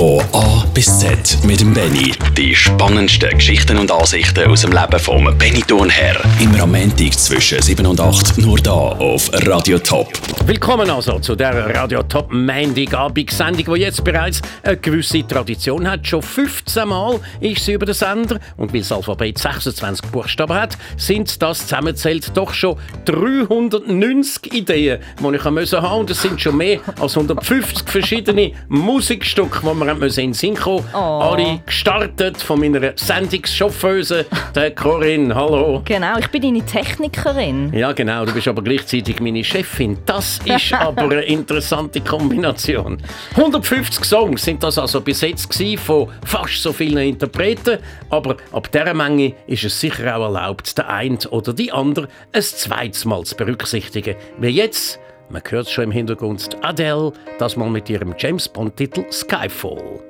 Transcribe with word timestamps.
Von 0.00 0.18
A 0.32 0.59
bis 0.74 0.98
Z 0.98 1.38
mit 1.44 1.60
dem 1.60 1.72
Benny. 1.72 2.12
Die 2.36 2.54
spannendsten 2.54 3.30
Geschichten 3.30 3.78
und 3.78 3.90
Ansichten 3.90 4.50
aus 4.50 4.62
dem 4.62 4.72
Leben 4.72 4.98
vom 4.98 5.24
Benny 5.38 5.62
Thurnherr. 5.62 6.16
Immer 6.38 6.62
am 6.62 6.72
Montag 6.72 7.12
zwischen 7.14 7.60
7 7.60 7.86
und 7.86 8.00
8 8.00 8.38
nur 8.38 8.58
da 8.58 8.70
auf 8.72 9.30
Radio 9.46 9.78
Top. 9.78 10.08
Willkommen 10.46 10.90
also 10.90 11.18
zu 11.18 11.34
der 11.34 11.74
Radio 11.74 12.02
Top 12.02 12.32
Montagabend-Sendung, 12.32 13.74
die 13.74 13.80
jetzt 13.80 14.04
bereits 14.04 14.42
eine 14.62 14.76
gewisse 14.76 15.26
Tradition 15.26 15.90
hat. 15.90 16.06
Schon 16.06 16.22
15 16.22 16.88
Mal 16.88 17.20
ist 17.40 17.64
sie 17.64 17.72
über 17.72 17.86
den 17.86 17.94
Sender 17.94 18.38
und 18.56 18.72
weil 18.72 18.80
das 18.80 18.92
Alphabet 18.92 19.38
26 19.38 20.10
Buchstaben 20.10 20.54
hat, 20.54 20.76
sind 20.96 21.40
das 21.42 21.60
zusammenzählt 21.60 22.36
doch 22.36 22.52
schon 22.52 22.76
390 23.06 24.52
Ideen, 24.52 25.00
die 25.18 25.36
ich 25.36 25.44
haben 25.44 25.54
müssen. 25.54 25.78
Und 25.78 26.10
es 26.10 26.22
sind 26.22 26.40
schon 26.40 26.56
mehr 26.56 26.80
als 27.00 27.16
150 27.16 27.88
verschiedene 27.88 28.52
Musikstücke, 28.68 29.60
die 29.62 29.66
wir 29.66 30.18
in 30.18 30.32
den. 30.32 30.34
Oh. 30.78 30.96
Alle 30.96 31.60
gestartet 31.66 32.36
von 32.36 32.60
meiner 32.60 32.92
Sendungschauffeuse, 32.94 34.26
der 34.54 34.70
Corinne. 34.74 35.34
Hallo. 35.34 35.82
Genau, 35.84 36.18
ich 36.18 36.28
bin 36.28 36.42
deine 36.42 36.64
Technikerin. 36.64 37.72
Ja, 37.72 37.92
genau. 37.92 38.24
Du 38.24 38.32
bist 38.32 38.46
aber 38.48 38.62
gleichzeitig 38.62 39.20
meine 39.20 39.42
Chefin. 39.42 39.98
Das 40.06 40.38
ist 40.44 40.72
aber 40.72 41.02
eine 41.02 41.22
interessante 41.22 42.00
Kombination. 42.00 42.98
150 43.36 44.04
Songs 44.04 44.44
sind 44.44 44.62
das 44.62 44.78
also 44.78 45.00
bis 45.00 45.20
jetzt 45.22 45.50
von 45.78 46.08
fast 46.24 46.62
so 46.62 46.72
vielen 46.72 46.98
Interpreten. 46.98 47.78
Aber 48.08 48.36
ab 48.52 48.70
dieser 48.70 48.94
Menge 48.94 49.34
ist 49.46 49.64
es 49.64 49.80
sicher 49.80 50.16
auch 50.16 50.22
erlaubt, 50.24 50.76
der 50.78 50.88
eine 50.88 51.18
oder 51.30 51.52
die 51.52 51.72
andere 51.72 52.08
ein 52.32 52.42
zweites 52.42 53.04
Mal 53.04 53.24
zu 53.24 53.36
berücksichtigen. 53.36 54.16
Wie 54.38 54.48
jetzt, 54.48 55.00
man 55.28 55.42
hört 55.48 55.68
schon 55.68 55.84
im 55.84 55.90
Hintergrund, 55.90 56.48
Adele, 56.62 57.12
das 57.38 57.56
mal 57.56 57.70
mit 57.70 57.88
ihrem 57.90 58.14
James 58.18 58.48
Bond-Titel 58.48 59.04
Skyfall. 59.10 60.09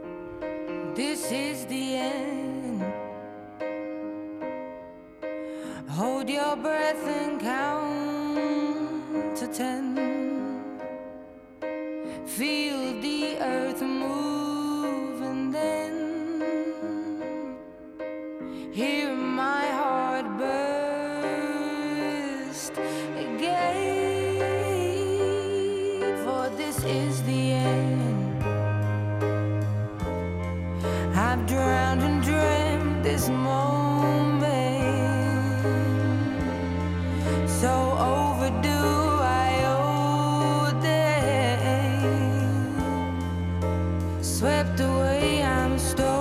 This 0.95 1.31
is 1.31 1.67
the 1.67 1.97
end. 1.97 2.83
Hold 5.89 6.29
your 6.29 6.57
breath 6.57 7.07
and 7.07 7.41
count 7.41 9.37
to 9.37 9.47
ten. 9.47 9.95
Feel 12.27 13.01
the 13.01 13.37
earth 13.41 13.83
move 13.83 15.23
and 15.23 15.55
then 15.55 17.57
hear 18.73 19.15
my 19.15 19.67
heart 19.67 20.27
burst 20.39 20.80
I've 31.31 31.47
drowned 31.47 32.03
and 32.03 32.21
dreamt 32.25 33.05
this 33.05 33.29
moment. 33.29 34.51
So 37.49 37.71
overdue, 37.71 39.21
I 39.23 39.63
them. 40.83 42.01
Swept 44.21 44.81
away, 44.81 45.45
I'm 45.45 45.79
stolen. 45.79 46.20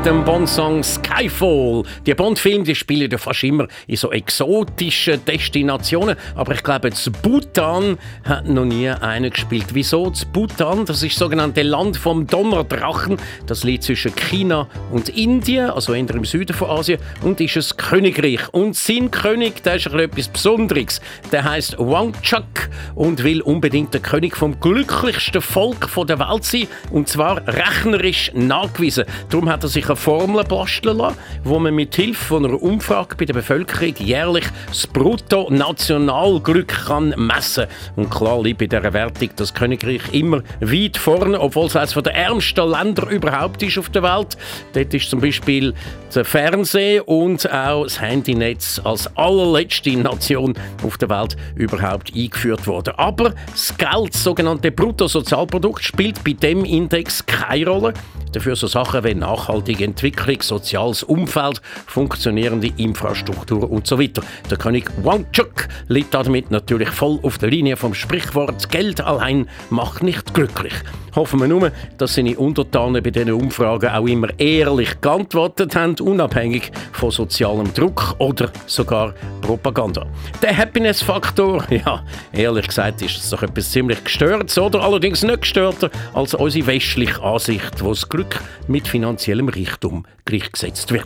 Mit 0.00 0.06
dem 0.06 0.24
Bond-Song 0.24 0.82
Skyfall. 0.82 1.82
Die 2.06 2.14
Bond-Filme 2.14 2.74
spielen 2.74 3.10
ja 3.10 3.18
fast 3.18 3.44
immer 3.44 3.66
in 3.86 3.96
so 3.96 4.10
exotischen 4.12 5.22
Destinationen. 5.26 6.16
Aber 6.36 6.54
ich 6.54 6.62
glaube, 6.62 6.88
das 6.88 7.10
Bhutan 7.22 7.98
hat 8.24 8.48
noch 8.48 8.64
nie 8.64 8.88
einen 8.88 9.30
gespielt. 9.30 9.66
Wieso? 9.74 10.08
Das 10.08 10.24
Bhutan, 10.24 10.86
das 10.86 11.02
ist 11.02 11.12
das 11.12 11.18
sogenannte 11.18 11.60
Land 11.62 11.98
vom 11.98 12.26
Donnerdrachen. 12.26 13.18
Das 13.46 13.62
liegt 13.62 13.82
zwischen 13.82 14.14
China 14.14 14.68
und 14.90 15.10
Indien, 15.10 15.68
also 15.68 15.92
eher 15.92 16.08
im 16.08 16.24
Süden 16.24 16.56
von 16.56 16.70
Asien, 16.70 16.98
und 17.20 17.38
ist 17.38 17.56
ein 17.56 17.76
Königreich. 17.76 18.48
Und 18.54 18.76
sein 18.76 19.10
König, 19.10 19.62
der 19.64 19.74
ist 19.74 19.86
etwas 19.86 20.28
Besonderes. 20.28 21.02
Der 21.30 21.44
heißt 21.44 21.76
Wangchuk 21.78 22.59
und 23.00 23.24
will 23.24 23.40
unbedingt 23.40 23.94
der 23.94 24.02
König 24.02 24.36
vom 24.36 24.60
glücklichsten 24.60 25.40
Volk 25.40 25.88
der 26.06 26.18
Welt 26.18 26.44
sein. 26.44 26.68
Und 26.90 27.08
zwar 27.08 27.40
rechnerisch 27.46 28.30
nachgewiesen. 28.34 29.06
Darum 29.30 29.48
hat 29.48 29.62
er 29.62 29.70
sich 29.70 29.86
eine 29.86 29.96
Formel 29.96 30.44
basteln 30.44 30.98
lassen, 30.98 31.16
wo 31.42 31.58
man 31.58 31.74
mit 31.74 31.94
Hilfe 31.94 32.36
einer 32.36 32.62
Umfrage 32.62 33.16
bei 33.16 33.24
der 33.24 33.32
Bevölkerung 33.32 33.94
jährlich 33.96 34.44
das 34.66 34.86
Brutto-Nationalglück 34.86 36.68
kann 36.68 37.14
messen 37.16 37.68
Und 37.96 38.10
klar 38.10 38.42
liegt 38.42 38.58
bei 38.58 38.66
dieser 38.66 38.92
Wertung 38.92 39.30
das 39.34 39.54
Königreich 39.54 40.02
immer 40.12 40.42
weit 40.60 40.98
vorne, 40.98 41.40
obwohl 41.40 41.68
es 41.68 41.76
eines 41.76 41.94
der 41.94 42.14
ärmsten 42.14 42.68
Länder 42.68 43.08
überhaupt 43.08 43.62
ist 43.62 43.78
auf 43.78 43.88
der 43.88 44.02
Welt. 44.02 44.36
Dort 44.74 44.92
ist 44.92 45.08
zum 45.08 45.22
Beispiel 45.22 45.72
der 46.14 46.26
Fernsehen 46.26 47.02
und 47.06 47.50
auch 47.50 47.84
das 47.84 47.98
Handynetz 47.98 48.78
als 48.84 49.16
allerletzte 49.16 49.96
Nation 49.96 50.54
auf 50.84 50.98
der 50.98 51.08
Welt 51.08 51.36
überhaupt 51.54 52.12
eingeführt 52.14 52.66
worden. 52.66 52.89
Aber 52.96 53.34
das 53.50 53.76
Geld, 53.76 54.14
das 54.14 54.22
sogenannte 54.22 54.70
Bruttosozialprodukt, 54.70 55.82
spielt 55.82 56.22
bei 56.24 56.32
dem 56.32 56.64
Index 56.64 57.24
keine 57.24 57.66
Rolle. 57.66 57.94
Dafür 58.32 58.54
so 58.54 58.66
Sachen 58.66 59.02
wie 59.04 59.14
nachhaltige 59.14 59.84
Entwicklung, 59.84 60.40
soziales 60.40 61.02
Umfeld, 61.02 61.60
funktionierende 61.86 62.70
Infrastruktur 62.76 63.70
und 63.70 63.86
so 63.86 63.98
weiter. 63.98 64.22
Der 64.48 64.56
König 64.56 64.90
Wangchuk 65.02 65.68
liegt 65.88 66.14
damit 66.14 66.50
natürlich 66.50 66.90
voll 66.90 67.18
auf 67.22 67.38
der 67.38 67.50
Linie 67.50 67.76
vom 67.76 67.94
Sprichwort 67.94 68.68
Geld 68.70 69.00
allein 69.00 69.48
macht 69.70 70.02
nicht 70.02 70.32
glücklich. 70.34 70.74
Hoffen 71.14 71.40
wir 71.40 71.48
nur, 71.48 71.72
dass 71.98 72.14
seine 72.14 72.36
Untertanen 72.38 73.02
bei 73.02 73.10
diesen 73.10 73.32
Umfragen 73.32 73.90
auch 73.90 74.06
immer 74.06 74.28
ehrlich 74.38 75.00
geantwortet 75.00 75.74
haben, 75.74 75.96
unabhängig 76.00 76.70
von 76.92 77.10
sozialem 77.10 77.74
Druck 77.74 78.14
oder 78.18 78.50
sogar 78.66 79.14
Propaganda. 79.40 80.06
Der 80.40 80.56
Happiness-Faktor, 80.56 81.64
ja, 81.70 82.04
ehrlich 82.32 82.68
gesagt 82.68 82.79
ist 82.88 83.18
das 83.18 83.30
doch 83.30 83.42
etwas 83.42 83.70
ziemlich 83.70 84.02
gestörtes 84.02 84.58
oder 84.58 84.82
allerdings 84.82 85.22
nicht 85.22 85.42
gestörter 85.42 85.90
als 86.14 86.34
unsere 86.34 86.66
westliche 86.66 87.22
Ansicht, 87.22 87.82
wo 87.82 87.90
das 87.90 88.08
Glück 88.08 88.40
mit 88.68 88.88
finanziellem 88.88 89.48
Reichtum 89.48 90.04
gleichgesetzt 90.24 90.90
wird. 90.92 91.04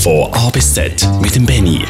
Von 0.00 0.32
A 0.32 0.50
bis 0.50 0.74
Z 0.74 1.08
mit 1.20 1.34
dem 1.34 1.46
Benny. 1.46 1.84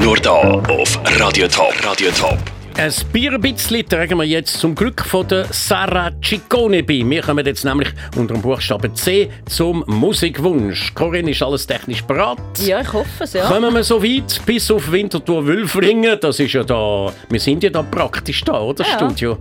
Nur 0.00 0.16
da 0.16 0.30
auf 0.32 0.98
Radio 1.18 1.48
Top. 1.48 1.74
Radio 1.84 2.10
Top. 2.10 2.38
Ein 2.78 2.92
Bier 3.12 3.34
ein 3.34 3.40
bisschen 3.40 3.86
tragen 3.86 4.18
wir 4.18 4.24
jetzt 4.24 4.58
zum 4.58 4.74
Glück 4.74 5.04
von 5.04 5.28
der 5.28 5.44
Sarah 5.50 6.10
Ciccone 6.24 6.82
bei. 6.82 7.02
Wir 7.04 7.20
kommen 7.20 7.44
jetzt 7.44 7.64
nämlich 7.64 7.90
unter 8.16 8.34
dem 8.34 8.42
Buchstaben 8.42 8.94
C 8.94 9.30
zum 9.46 9.84
Musikwunsch. 9.86 10.92
Corinne, 10.94 11.30
ist 11.30 11.42
alles 11.42 11.66
technisch 11.66 12.02
bereit? 12.02 12.38
Ja, 12.58 12.80
ich 12.80 12.92
hoffe 12.92 13.24
es, 13.24 13.34
ja. 13.34 13.44
Kommen 13.44 13.74
wir 13.74 13.84
so 13.84 14.02
weit 14.02 14.40
bis 14.46 14.70
auf 14.70 14.90
Winterthur 14.90 15.46
Wülflingen. 15.46 16.18
Das 16.20 16.40
ist 16.40 16.54
ja 16.54 16.64
da. 16.64 17.12
Wir 17.28 17.40
sind 17.40 17.62
ja 17.62 17.70
da 17.70 17.82
praktisch 17.82 18.42
da, 18.42 18.60
oder? 18.60 18.84
Ja. 18.84 18.96
Studio. 18.96 19.38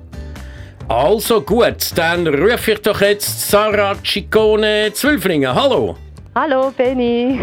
Also 0.90 1.42
gut, 1.42 1.92
dann 1.96 2.28
rufe 2.28 2.74
ich 2.74 2.80
doch 2.82 3.00
jetzt 3.00 3.50
Sarah 3.50 3.96
Ciccone 4.04 4.92
Zwölflingen. 4.94 5.56
Hallo. 5.56 5.96
Hallo 6.34 6.72
Benny. 6.78 7.38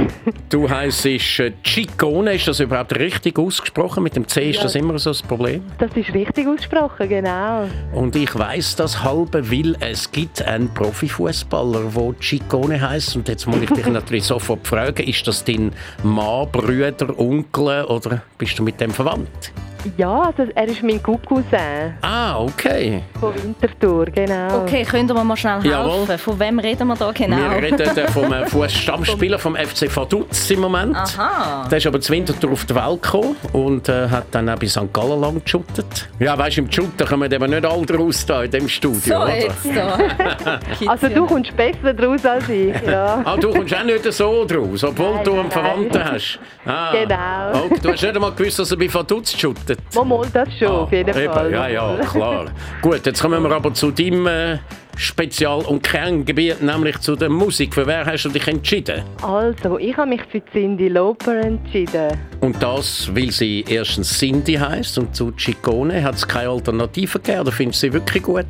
Du 0.48 0.66
heisst 0.66 1.04
äh, 1.04 1.18
Ciccone. 1.62 2.32
Ist 2.36 2.48
das 2.48 2.60
überhaupt 2.60 2.98
richtig 2.98 3.38
ausgesprochen? 3.38 4.02
Mit 4.02 4.16
dem 4.16 4.26
C 4.26 4.48
ist 4.48 4.56
Ja. 4.56 4.62
das 4.62 4.76
immer 4.76 4.98
so 4.98 5.10
das 5.10 5.20
Problem? 5.22 5.62
Das 5.78 5.90
ist 5.94 6.14
richtig 6.14 6.46
ausgesprochen, 6.48 7.06
genau. 7.06 7.68
Und 7.92 8.16
ich 8.16 8.34
weiß 8.34 8.76
das 8.76 9.04
halbe, 9.04 9.50
weil 9.52 9.76
es 9.80 10.10
gibt 10.10 10.40
einen 10.40 10.72
Profifußballer, 10.72 11.82
der 11.94 12.14
Ciccone 12.22 12.80
heißt. 12.80 13.16
Und 13.16 13.28
jetzt 13.28 13.46
muss 13.46 13.60
ich 13.60 13.68
dich 13.68 13.86
natürlich 13.90 14.24
sofort 14.24 14.66
fragen: 14.66 15.06
Ist 15.06 15.26
das 15.28 15.44
dein 15.44 15.70
Mann, 16.02 16.50
Brüder, 16.50 17.18
Onkel 17.18 17.84
oder 17.84 18.22
bist 18.38 18.58
du 18.58 18.62
mit 18.62 18.80
dem 18.80 18.90
verwandt? 18.90 19.52
Ja, 19.96 20.30
das, 20.36 20.48
er 20.54 20.64
ist 20.68 20.82
mein 20.82 21.02
Cousin 21.02 21.94
Ah, 22.02 22.38
okay. 22.40 23.02
von 23.20 23.32
Winterthur, 23.34 24.06
genau. 24.06 24.62
Okay, 24.62 24.84
könnt 24.84 25.10
ihr 25.10 25.14
mir 25.14 25.24
mal 25.24 25.36
schnell 25.36 25.54
helfen? 25.62 25.70
Jawohl. 25.70 26.18
Von 26.18 26.40
wem 26.40 26.58
reden 26.58 26.88
wir 26.88 26.96
da 26.96 27.12
genau? 27.12 27.36
Wir 27.36 27.62
reden 27.62 27.80
äh, 27.96 28.08
vom 28.08 28.32
äh, 28.32 28.46
Fußstammspieler 28.46 29.38
vom 29.38 29.54
FC 29.56 29.94
Vaduz 29.94 30.50
im 30.50 30.60
Moment. 30.60 30.96
Aha. 30.96 31.66
Der 31.70 31.78
ist 31.78 31.86
aber 31.86 32.00
zu 32.00 32.12
Winterthur 32.12 32.52
auf 32.52 32.64
die 32.64 32.74
Welt 32.74 33.02
gekommen 33.02 33.36
und 33.52 33.88
äh, 33.88 34.08
hat 34.08 34.24
dann 34.32 34.48
auch 34.50 34.58
bei 34.58 34.66
St. 34.66 34.92
Gallen 34.92 35.20
lang 35.20 35.42
geshootet. 35.44 36.08
Ja, 36.18 36.36
weißt 36.36 36.56
du, 36.56 36.62
im 36.62 36.72
Shooten 36.72 37.06
kommen 37.06 37.30
eben 37.30 37.50
nicht 37.50 37.64
alle 37.64 37.96
raus 37.96 38.26
da 38.26 38.42
in 38.42 38.50
dem 38.50 38.68
Studio, 38.68 39.00
So, 39.00 39.14
oder? 39.22 39.36
jetzt 39.36 39.66
da. 39.74 40.58
Also 40.88 41.08
du 41.08 41.26
kommst 41.26 41.56
besser 41.56 41.92
draus 41.94 42.24
als 42.24 42.48
ich, 42.48 42.74
ja. 42.86 43.22
Ah, 43.24 43.36
du 43.36 43.50
kommst 43.50 43.74
auch 43.74 43.84
nicht 43.84 44.12
so 44.12 44.44
draus, 44.44 44.82
obwohl 44.84 45.14
Nein, 45.14 45.24
du 45.24 45.30
nein, 45.32 45.40
einen 45.40 45.50
Verwandten 45.50 46.04
hast. 46.04 46.38
Ah, 46.66 46.92
Genau. 46.92 47.64
Okay, 47.66 47.78
du 47.82 47.92
hast 47.92 48.02
nicht 48.02 48.14
einmal 48.14 48.32
gewusst, 48.32 48.58
dass 48.58 48.70
er 48.70 48.76
bei 48.76 48.92
Vaduz 48.92 49.32
shootet. 49.38 49.67
Mal 49.94 50.26
das 50.32 50.48
schon, 50.58 50.68
auf 50.68 50.92
jeden 50.92 51.14
Ah, 51.14 51.20
eben, 51.20 51.32
Fall. 51.32 51.52
Ja, 51.52 51.68
ja, 51.68 51.96
klar. 52.10 52.46
Gut, 52.82 53.04
jetzt 53.06 53.20
kommen 53.22 53.42
wir 53.42 53.50
aber 53.52 53.72
zu 53.74 53.90
deinem 53.90 54.26
äh, 54.26 54.58
Spezial- 54.96 55.64
und 55.64 55.82
Kerngebiet, 55.82 56.60
nämlich 56.62 56.98
zu 56.98 57.14
der 57.14 57.28
Musik. 57.28 57.74
Für 57.74 57.86
wer 57.86 58.04
hast 58.04 58.24
du 58.24 58.28
dich 58.30 58.46
entschieden? 58.48 59.02
Also, 59.22 59.78
ich 59.78 59.96
habe 59.96 60.10
mich 60.10 60.22
für 60.30 60.42
Cindy 60.52 60.88
Lauper 60.88 61.36
entschieden. 61.40 62.18
Und 62.40 62.60
das, 62.62 63.08
weil 63.14 63.30
sie 63.30 63.64
erstens 63.68 64.18
Cindy 64.18 64.54
heißt 64.54 64.98
und 64.98 65.14
zu 65.14 65.30
Ciccone 65.32 66.02
hat 66.02 66.16
es 66.16 66.26
keine 66.26 66.48
Alternative 66.50 67.18
gegeben. 67.20 67.40
Oder 67.42 67.52
findest 67.52 67.82
du 67.82 67.86
sie 67.86 67.92
wirklich 67.92 68.22
gut? 68.24 68.46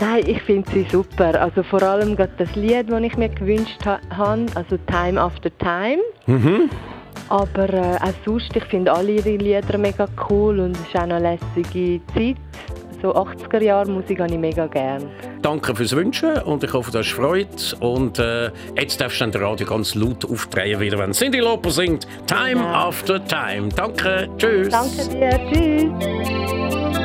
Nein, 0.00 0.24
ich 0.26 0.42
finde 0.42 0.68
sie 0.72 0.84
super. 0.90 1.40
Also 1.40 1.62
vor 1.62 1.80
allem 1.80 2.16
gerade 2.16 2.32
das 2.38 2.52
Lied, 2.56 2.90
das 2.90 3.00
ich 3.00 3.16
mir 3.16 3.28
gewünscht 3.28 3.78
ha 3.86 4.00
habe, 4.16 4.46
also 4.56 4.76
Time 4.88 5.20
After 5.20 5.50
Time. 5.58 5.98
Aber 7.28 7.72
äh, 7.72 7.96
auch 7.96 8.12
sonst, 8.24 8.54
ich 8.54 8.64
finde 8.64 8.92
alle 8.92 9.12
ihre 9.12 9.36
Lieder 9.36 9.78
mega 9.78 10.06
cool 10.28 10.60
und 10.60 10.72
es 10.76 10.80
ist 10.82 10.96
auch 10.96 11.06
noch 11.06 11.16
eine 11.16 11.38
lässige 11.54 12.00
Zeit. 12.14 12.36
So 13.02 13.14
80er 13.14 13.62
Jahre 13.62 13.90
Musik 13.90 14.20
habe 14.20 14.32
ich 14.32 14.38
mega 14.38 14.66
gern. 14.66 15.04
Danke 15.42 15.74
fürs 15.74 15.94
Wünschen 15.94 16.38
und 16.38 16.64
ich 16.64 16.72
hoffe, 16.72 16.90
du 16.90 16.98
hast 17.00 17.10
Freude. 17.12 17.48
Und 17.80 18.18
äh, 18.18 18.50
jetzt 18.78 18.98
darfst 19.00 19.20
du 19.20 19.24
dann 19.24 19.32
den 19.32 19.42
Radio 19.44 19.66
ganz 19.66 19.94
laut 19.94 20.24
aufdrehen, 20.24 20.80
wieder, 20.80 20.98
wenn 20.98 21.12
Cindy 21.12 21.40
Lauper 21.40 21.70
singt. 21.70 22.06
Time 22.26 22.62
Ja. 22.62 22.86
after 22.88 23.22
time. 23.26 23.68
Danke, 23.76 24.28
tschüss. 24.38 24.70
Danke 24.70 25.08
dir, 25.10 25.40
tschüss. 25.52 27.04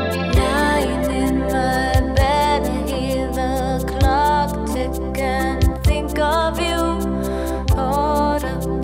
Clock 3.85 4.65
tick 4.67 5.19
and 5.21 5.83
think 5.83 6.17
of 6.19 6.59
you. 6.59 6.99
Caught 7.75 8.43
up 8.43 8.78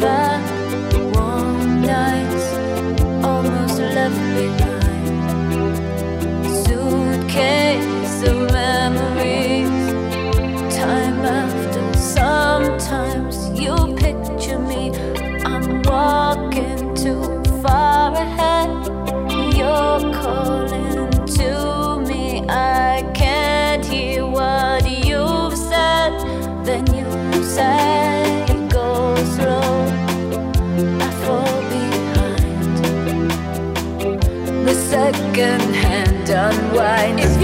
The 0.00 1.12
warm 1.14 1.80
nights 1.80 3.24
almost 3.24 3.78
left 3.78 4.20
me. 4.34 4.65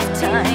of 0.00 0.20
time. 0.20 0.47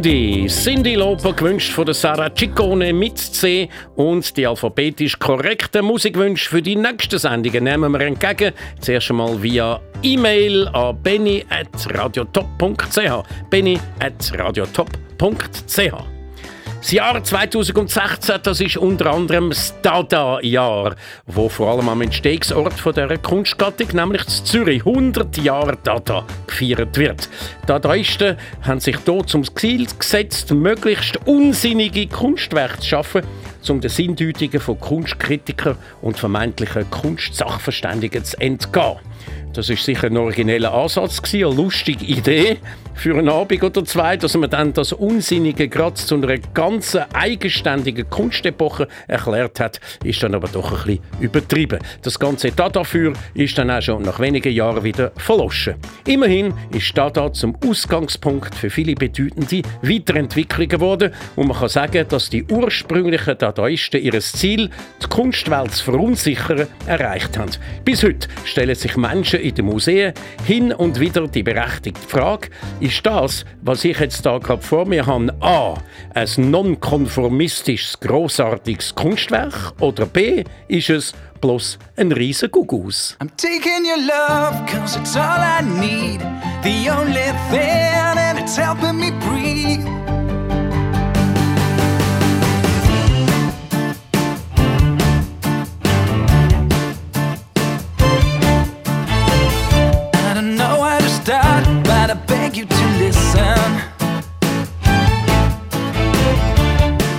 Cindy, 0.00 0.48
Cindy 0.48 0.94
Loper 0.94 1.34
gewünscht 1.34 1.72
von 1.72 1.84
der 1.84 1.92
Sarah 1.92 2.34
Ciccone 2.34 2.90
mit 2.90 3.18
C 3.18 3.68
und 3.96 4.34
die 4.34 4.46
alphabetisch 4.46 5.18
korrekten 5.18 5.84
Musikwünsche 5.84 6.48
für 6.48 6.62
die 6.62 6.74
nächsten 6.74 7.18
Sendungen 7.18 7.64
nehmen 7.64 7.92
wir 7.92 8.00
entgegen. 8.00 8.54
Zuerst 8.80 9.10
einmal 9.10 9.42
via 9.42 9.78
E-Mail 10.02 10.68
an 10.68 10.96
benny.radiotop.ch 11.02 13.50
benny.radiotop.ch 13.50 16.19
das 16.80 16.92
Jahr 16.92 17.22
2016, 17.22 18.36
das 18.42 18.60
ist 18.60 18.78
unter 18.78 19.12
anderem 19.12 19.50
das 19.50 19.74
Dada-Jahr, 19.82 20.96
wo 21.26 21.48
vor 21.50 21.72
allem 21.72 21.90
am 21.90 22.00
Entstehungsort 22.00 22.72
von 22.72 22.94
dieser 22.94 23.18
Kunstgattung, 23.18 23.88
nämlich 23.92 24.22
in 24.22 24.44
Zürich, 24.46 24.86
100 24.86 25.36
Jahre 25.38 25.76
Dada 25.82 26.24
gefeiert 26.46 26.96
wird. 26.96 27.28
Dadaisten 27.66 28.38
haben 28.62 28.80
sich 28.80 28.96
hier 29.04 29.26
zum 29.26 29.44
Ziel 29.54 29.86
gesetzt, 29.98 30.52
möglichst 30.52 31.18
unsinnige 31.26 32.06
Kunstwerke 32.06 32.78
zu 32.80 32.88
schaffen, 32.88 33.22
um 33.68 33.82
den 33.82 33.90
Sinndeutungen 33.90 34.60
von 34.60 34.80
Kunstkritikern 34.80 35.76
und 36.00 36.18
vermeintlichen 36.18 36.88
Kunstsachverständigen 36.88 38.24
zu 38.24 38.40
entgehen. 38.40 38.96
Das 39.52 39.68
ist 39.68 39.84
sicher 39.84 40.06
ein 40.06 40.16
origineller 40.16 40.72
Ansatz, 40.72 41.20
eine 41.34 41.44
lustige 41.52 42.04
Idee 42.04 42.58
für 42.94 43.16
einen 43.16 43.30
Abend 43.30 43.62
oder 43.62 43.84
zwei, 43.84 44.16
dass 44.16 44.36
man 44.36 44.50
dann 44.50 44.74
das 44.74 44.92
Unsinnige 44.92 45.68
gerade 45.68 45.94
zu 45.94 46.16
einer 46.16 46.36
ganzen 46.36 47.00
eigenständigen 47.14 48.08
Kunstepoche 48.10 48.88
erklärt 49.08 49.58
hat, 49.58 49.80
ist 50.04 50.22
dann 50.22 50.34
aber 50.34 50.48
doch 50.48 50.70
ein 50.70 50.84
bisschen 50.84 51.00
übertrieben. 51.18 51.78
Das 52.02 52.18
ganze 52.18 52.52
Dada 52.52 52.80
dafür 52.80 53.14
ist 53.34 53.56
dann 53.56 53.70
auch 53.70 53.80
schon 53.80 54.02
nach 54.02 54.20
wenigen 54.20 54.52
Jahren 54.52 54.84
wieder 54.84 55.12
verloschen. 55.16 55.76
Immerhin 56.06 56.52
ist 56.74 56.96
Dada 56.96 57.32
zum 57.32 57.56
Ausgangspunkt 57.66 58.54
für 58.54 58.70
viele 58.70 58.94
bedeutende 58.94 59.62
Weiterentwicklungen 59.82 60.68
geworden 60.68 61.12
und 61.36 61.48
man 61.48 61.56
kann 61.56 61.68
sagen, 61.68 62.04
dass 62.08 62.28
die 62.30 62.44
ursprünglichen 62.44 63.38
Dadaisten 63.38 64.02
ihr 64.02 64.20
Ziel, 64.20 64.70
die 65.02 65.06
Kunstwelt 65.08 65.72
zu 65.72 65.84
verunsichern, 65.84 66.66
erreicht 66.86 67.38
haben. 67.38 67.50
Bis 67.84 68.02
heute 68.02 68.28
stellen 68.44 68.74
sich 68.74 68.96
Menschen 68.96 69.39
in 69.40 69.54
den 69.54 69.66
Museen 69.66 70.12
hin 70.44 70.72
und 70.72 71.00
wieder 71.00 71.26
die 71.26 71.42
berechtigte 71.42 72.06
Frage, 72.06 72.50
ist 72.80 73.04
das, 73.04 73.44
was 73.62 73.84
ich 73.84 73.98
jetzt 73.98 74.24
da 74.24 74.38
gerade 74.38 74.62
vor 74.62 74.86
mir 74.86 75.06
habe, 75.06 75.34
A, 75.40 75.74
ein 76.14 76.50
nonkonformistisches, 76.50 77.98
grossartiges 78.00 78.94
Kunstwerk 78.94 79.72
oder 79.80 80.06
B, 80.06 80.44
ist 80.68 80.90
es 80.90 81.14
bloß 81.40 81.78
ein 81.96 82.12
riesen 82.12 82.50
Gugus? 82.50 83.16
I'm 83.20 83.30
taking 83.36 83.84
your 83.84 83.98
love, 84.06 84.64
cause 84.66 84.98
it's 84.98 85.16
all 85.16 85.40
I 85.40 85.62
need. 85.62 86.20
The 86.62 86.90
only 86.90 87.32
thing, 87.50 88.18
and 88.18 88.38
it's 88.38 88.56
helping 88.56 88.98
me 88.98 89.10
breathe. 89.12 90.09
You 102.56 102.64
to 102.64 102.86
listen. 102.98 103.80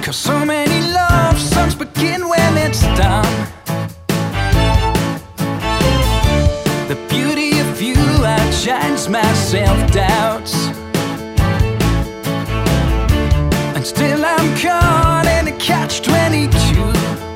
Cause 0.02 0.18
so 0.18 0.46
many 0.46 0.82
love 0.92 1.40
songs 1.40 1.76
begin 1.76 2.28
when 2.28 2.58
it's 2.58 2.82
done. 2.98 3.48
The 6.88 6.98
beauty 7.10 7.60
of 7.60 7.82
you 7.82 7.96
outshines 8.26 9.08
my 9.08 9.34
self 9.34 9.92
doubts. 9.92 10.54
And 13.76 13.86
still 13.86 14.26
I'm 14.26 14.58
caught 14.58 15.28
in 15.28 15.54
a 15.54 15.58
catch 15.58 16.02
22. 16.02 17.31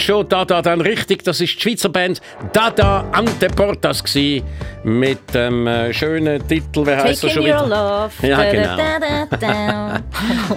schon 0.00 0.28
Dada 0.28 0.62
dann 0.62 0.80
richtig? 0.80 1.22
Das 1.24 1.40
ist 1.40 1.54
die 1.56 1.60
Schweizer 1.60 1.88
Band 1.88 2.20
Dada 2.52 3.04
Anteportas 3.12 4.02
gsi 4.02 4.42
mit 4.82 5.34
dem 5.34 5.66
äh, 5.66 5.92
schönen 5.92 6.46
Titel, 6.48 6.86
wie 6.86 6.90
heißt 6.96 7.24
er 7.24 7.30
schon 7.30 7.42
your 7.42 7.48
wieder? 7.48 7.66
love. 7.66 8.26
Ja, 8.26 8.50
genau. 8.50 8.76
da, 8.76 9.26
da, 9.30 9.36
da. 9.36 10.00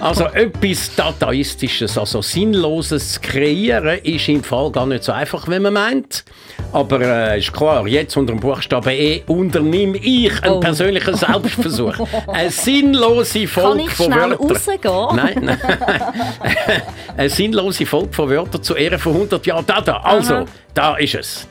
Also 0.00 0.24
etwas 0.28 0.94
Dadaistisches, 0.96 1.98
also 1.98 2.22
Sinnloses 2.22 3.14
zu 3.14 3.20
kreieren, 3.20 3.98
ist 4.02 4.28
im 4.28 4.42
Fall 4.42 4.70
gar 4.70 4.86
nicht 4.86 5.04
so 5.04 5.12
einfach, 5.12 5.46
wie 5.48 5.58
man 5.58 5.74
meint. 5.74 6.24
Aber 6.72 7.00
äh, 7.02 7.38
ist 7.38 7.52
klar, 7.52 7.86
jetzt 7.86 8.16
unter 8.16 8.32
dem 8.32 8.40
Buchstaben 8.40 8.90
E 8.90 9.22
unternehme 9.26 9.98
ich 9.98 10.42
einen 10.42 10.54
Oh. 10.54 10.60
persönlichen 10.60 11.14
Selbstversuch. 11.14 11.94
Eine 12.26 12.50
sinnlose 12.50 13.40
Kann 13.40 13.48
Folge 13.48 13.82
ich 13.82 13.90
von 13.90 14.06
schnell 14.06 14.30
Wörtern. 14.30 14.46
rausgehen? 14.50 15.16
Nein, 15.16 15.40
nein. 15.42 15.58
Eine 17.16 17.28
sinnlose 17.28 17.86
Folge 17.86 18.12
von 18.12 18.28
Wörtern 18.30 18.62
zu 18.62 18.74
Ehren 18.74 18.98
von 18.98 19.12
100 19.12 19.33
Jahren 19.42 19.66
Dada. 19.66 19.98
Also, 19.98 20.34
Aha. 20.34 20.44
da 20.74 20.96
ist 20.96 21.14
es. 21.14 21.48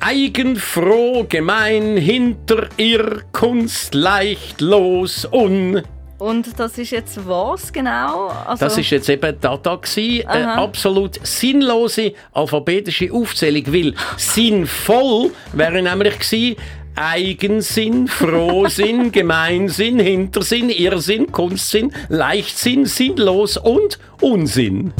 Eigenfroh, 0.00 1.24
gemein, 1.28 1.96
hinter 1.96 2.68
ihr, 2.76 3.22
Kunst, 3.32 3.94
leicht, 3.94 4.60
los, 4.60 5.26
un. 5.30 5.82
Und 6.18 6.58
das 6.58 6.76
ist 6.76 6.90
jetzt 6.90 7.26
was 7.26 7.72
genau? 7.72 8.28
Also, 8.46 8.64
Das 8.64 8.76
ist 8.76 8.90
jetzt 8.90 9.08
eben 9.08 9.40
Dada 9.40 9.76
gsi, 9.76 10.22
eine 10.26 10.52
Aha. 10.52 10.64
absolut 10.64 11.18
sinnlose 11.26 12.12
alphabetische 12.32 13.10
Aufzählung, 13.10 13.64
weil 13.72 13.94
sinnvoll 14.18 15.30
wäre 15.54 15.80
nämlich 15.80 16.18
gsi 16.18 16.56
Eigensinn, 16.94 18.06
Frohsinn, 18.06 19.12
Gemeinsinn, 19.12 19.98
Hintersinn, 19.98 20.68
Irrsinn, 20.68 21.32
Kunstsinn, 21.32 21.92
Leichtsinn, 22.08 22.84
sinnlos 22.84 23.56
und 23.56 23.98
Unsinn. 24.20 24.92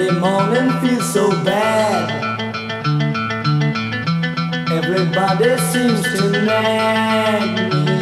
Monday 0.00 0.18
morning 0.18 0.70
feels 0.80 1.12
so 1.12 1.28
bad. 1.44 2.08
Everybody 4.72 5.58
seems 5.72 6.00
to 6.02 6.30
nag 6.30 7.74
me. 7.84 7.92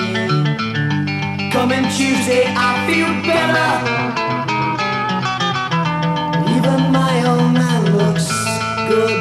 Coming 1.50 1.82
Tuesday, 1.96 2.44
I 2.46 2.87
feel 2.87 3.11
better. 3.26 3.72
Even 6.54 6.92
my 6.92 7.14
old 7.26 7.52
man 7.52 7.82
looks 7.96 8.28
good. 8.88 9.20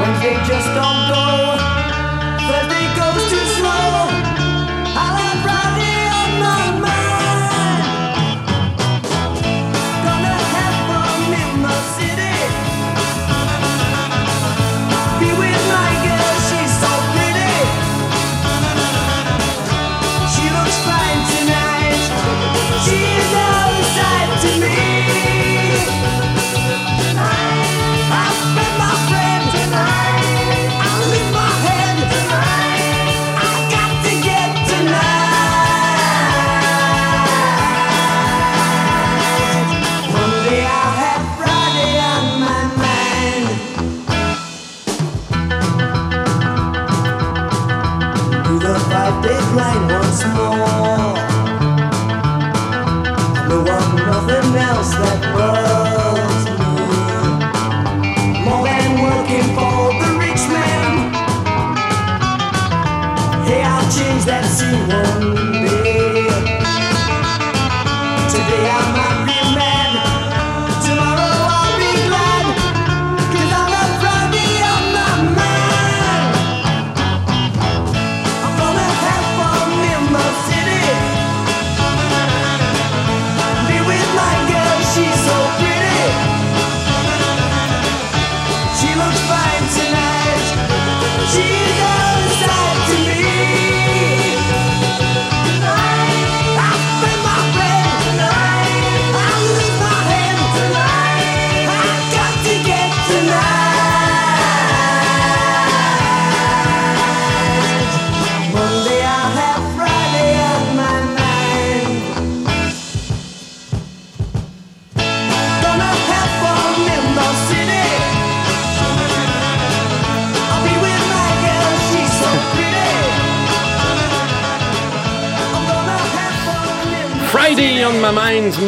Wednesday 0.00 0.34
just 0.48 0.68
don't 0.74 1.08
go. 1.14 1.35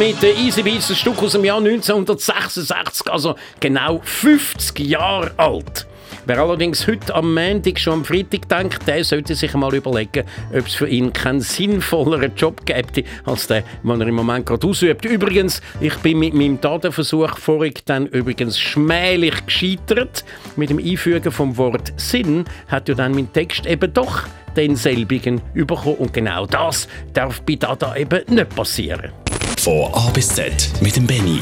Mit 0.08 0.22
den 0.22 0.38
Easy 0.38 0.62
Beats, 0.62 0.88
ein 0.88 0.96
Stück 0.96 1.22
aus 1.22 1.32
dem 1.32 1.44
Jahr 1.44 1.58
1966, 1.58 3.12
also 3.12 3.34
genau 3.60 4.00
50 4.02 4.78
Jahre 4.78 5.32
alt. 5.36 5.86
Wer 6.24 6.38
allerdings 6.38 6.86
heute 6.86 7.14
am 7.14 7.34
Montag 7.34 7.78
schon 7.78 7.92
am 7.92 8.04
Freitag 8.06 8.48
denkt, 8.48 8.88
der 8.88 9.04
sollte 9.04 9.34
sich 9.34 9.52
mal 9.52 9.74
überlegen, 9.74 10.24
ob 10.50 10.66
es 10.66 10.74
für 10.74 10.88
ihn 10.88 11.12
keinen 11.12 11.42
sinnvolleren 11.42 12.34
Job 12.36 12.64
gäbe, 12.64 13.04
als 13.26 13.48
der, 13.48 13.64
den 13.82 14.00
er 14.00 14.06
im 14.06 14.14
Moment 14.14 14.46
gerade 14.46 14.66
ausübt. 14.66 15.04
Übrigens, 15.04 15.60
ich 15.78 15.94
bin 15.96 16.20
mit 16.20 16.32
meinem 16.32 16.58
Datenversuch 16.58 17.36
vorig 17.36 17.84
dann 17.84 18.06
übrigens 18.06 18.58
schmählich 18.58 19.44
gescheitert. 19.44 20.24
Mit 20.56 20.70
dem 20.70 20.78
Einfügen 20.78 21.30
vom 21.30 21.54
Wort 21.58 21.92
Sinn 21.96 22.46
hat 22.68 22.88
ja 22.88 22.94
dann 22.94 23.12
mein 23.12 23.30
Text 23.34 23.66
eben 23.66 23.92
doch 23.92 24.22
denselbigen 24.56 25.42
bekommen. 25.52 25.96
Und 25.96 26.14
genau 26.14 26.46
das 26.46 26.88
darf 27.12 27.42
bei 27.42 27.56
Dada 27.56 27.94
eben 27.94 28.22
nicht 28.34 28.56
passieren. 28.56 29.12
Von 29.58 29.92
A 29.92 30.08
bis 30.10 30.28
Z 30.28 30.70
mit 30.80 30.94
dem 30.96 31.06
Benny. 31.06 31.40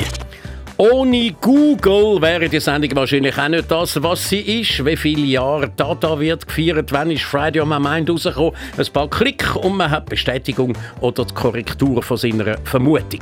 Ohne 0.79 1.35
Google 1.41 2.21
wäre 2.21 2.51
die 2.51 2.61
Sendung 2.61 2.95
wahrscheinlich 2.97 3.39
auch 3.39 3.49
nicht 3.49 3.71
das, 3.71 4.03
was 4.03 4.29
sie 4.29 4.41
ist. 4.61 4.85
Wie 4.85 4.95
viele 4.95 5.25
Jahre 5.25 5.71
Dada 5.75 6.21
wird 6.21 6.47
gefeiert, 6.47 6.93
wann 6.93 7.11
ist 7.11 7.23
Friday 7.23 7.63
on 7.63 7.71
my 7.71 7.81
mind 7.81 8.11
rausgekommen? 8.11 8.53
Ein 8.77 8.87
paar 8.93 9.09
Klick 9.09 9.57
und 9.57 9.79
man 9.79 9.91
hat 9.91 10.05
Bestätigung 10.05 10.77
oder 11.01 11.25
die 11.25 11.33
Korrektur 11.33 12.03
von 12.03 12.19
seiner 12.19 12.59
Vermutung. 12.65 13.21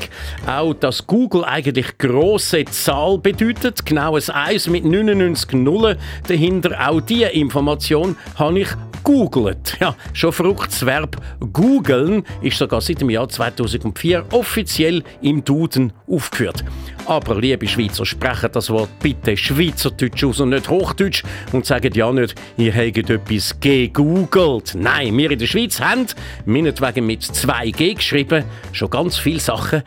Auch, 0.49 0.75
dass 0.75 1.07
Google 1.07 1.45
eigentlich 1.45 1.97
grosse 1.97 2.65
Zahl 2.65 3.19
bedeutet, 3.19 3.87
genau 3.87 4.17
ein 4.17 4.29
1 4.29 4.69
mit 4.71 4.85
99 4.85 5.53
Nullen 5.53 5.97
dahinter, 6.27 6.77
auch 6.89 7.03
diese 7.03 7.27
Information 7.27 8.17
habe 8.35 8.59
ich 8.59 8.69
googelt. 9.05 9.77
Ja, 9.79 9.95
schon 10.13 10.33
verrücktes 10.33 10.85
Verb 10.85 11.17
googeln 11.53 12.25
ist 12.43 12.59
sogar 12.59 12.81
seit 12.81 13.01
dem 13.01 13.11
Jahr 13.11 13.29
2004 13.29 14.25
offiziell 14.33 15.05
im 15.21 15.45
Duden 15.45 15.93
aufgeführt. 16.09 16.65
Aber 17.07 17.39
liebe 17.39 17.69
Schweizer, 17.69 18.07
sprechen 18.07 18.51
das 18.53 18.71
Wort 18.71 18.89
bitte 19.01 19.37
Schweizerdeutsch 19.37 20.25
aus 20.25 20.41
und 20.41 20.51
nicht 20.51 20.69
Hochdeutsch 20.69 21.23
und 21.53 21.67
sagen 21.67 21.93
ja 21.95 22.11
nicht, 22.13 22.35
ihr 22.57 22.73
hättet 22.73 23.11
etwas 23.11 23.59
gegoogelt. 23.61 24.75
Nein, 24.75 25.17
wir 25.17 25.31
in 25.31 25.39
der 25.39 25.47
Schweiz 25.47 25.81
haben, 25.81 26.07
meinetwegen 26.47 27.07
mit 27.07 27.23
2G 27.23 27.97
geschrieben, 27.97 28.45
schon 28.73 28.91
ganz 28.91 29.17
viele 29.19 29.41
Sachen 29.41 29.83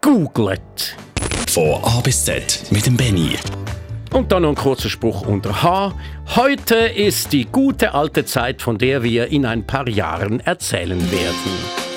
googelt. 0.00 0.96
Von 1.48 1.82
A 1.82 2.00
bis 2.00 2.24
Z 2.24 2.62
mit 2.70 2.86
dem 2.86 2.96
Benny. 2.96 3.36
Und 4.12 4.32
dann 4.32 4.42
noch 4.42 4.50
ein 4.50 4.54
kurzer 4.56 4.88
Spruch 4.88 5.26
unter 5.26 5.62
H. 5.62 5.94
Heute 6.36 6.74
ist 6.76 7.32
die 7.32 7.46
gute 7.46 7.94
alte 7.94 8.24
Zeit, 8.24 8.62
von 8.62 8.78
der 8.78 9.02
wir 9.02 9.28
in 9.28 9.46
ein 9.46 9.66
paar 9.66 9.88
Jahren 9.88 10.40
erzählen 10.40 11.00
werden. 11.10 11.89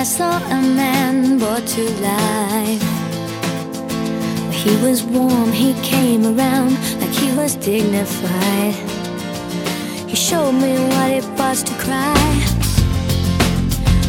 I 0.00 0.02
saw 0.02 0.38
a 0.38 0.62
man 0.62 1.36
brought 1.36 1.66
to 1.76 1.82
life. 2.00 2.82
He 4.50 4.74
was 4.82 5.02
warm, 5.04 5.52
he 5.52 5.74
came 5.82 6.24
around 6.24 6.72
like 7.02 7.10
he 7.10 7.30
was 7.36 7.54
dignified. 7.54 8.72
He 10.08 10.16
showed 10.16 10.52
me 10.52 10.72
what 10.92 11.10
it 11.10 11.24
was 11.38 11.62
to 11.64 11.74
cry. 11.74 12.32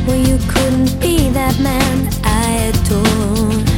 Well, 0.08 0.16
you 0.16 0.38
couldn't 0.48 0.98
be 1.02 1.28
that 1.32 1.60
man 1.60 2.08
I 2.24 2.72
adored. 2.72 3.70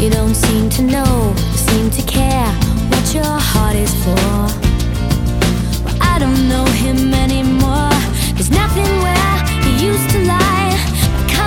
You 0.00 0.08
don't 0.08 0.34
seem 0.34 0.70
to 0.70 0.82
know, 0.82 1.34
seem 1.56 1.90
to 1.90 2.02
care 2.06 2.52
what 2.88 3.14
your 3.14 3.36
heart 3.50 3.76
is 3.76 3.92
for. 4.02 4.32
Well, 5.84 5.98
I 6.00 6.18
don't 6.18 6.48
know 6.48 6.64
him 6.64 7.12
anymore. 7.12 7.92
There's 8.32 8.50
nothing 8.50 8.90
where 9.04 9.36
he 9.62 9.84
used 9.84 10.08
to 10.12 10.24
lie. 10.24 10.69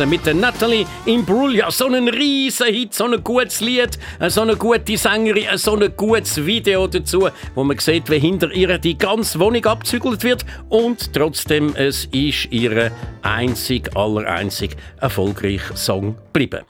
Verrissen 0.00 0.10
mit 0.10 0.26
der 0.26 0.34
Natalie 0.34 0.86
Imbruglia. 1.04 1.70
So 1.70 1.86
ein 1.86 2.08
riesen 2.08 2.66
Hit, 2.68 2.94
so 2.94 3.04
ein 3.04 3.22
gutes 3.22 3.60
Lied, 3.60 3.98
äh, 4.18 4.30
so 4.30 4.42
eine 4.42 4.56
gute 4.56 4.96
Sängerin, 4.96 5.44
äh, 5.44 5.58
so 5.58 5.76
ein 5.76 5.92
gutes 5.96 6.44
Video 6.44 6.86
dazu, 6.86 7.28
wo 7.54 7.64
man 7.64 7.78
sieht, 7.78 8.10
wie 8.10 8.18
hinter 8.18 8.50
ihr 8.52 8.78
die 8.78 8.96
ganze 8.96 9.38
Wohnung 9.38 9.64
abzügelt 9.64 10.22
wird. 10.22 10.44
Und 10.68 11.12
trotzdem, 11.12 11.74
es 11.76 12.06
ist 12.06 12.50
ihr 12.50 12.90
einzig, 13.22 13.94
allereinzig 13.96 14.76
erfolgreicher 15.00 15.76
Song 15.76 16.16
geblieben. 16.32 16.69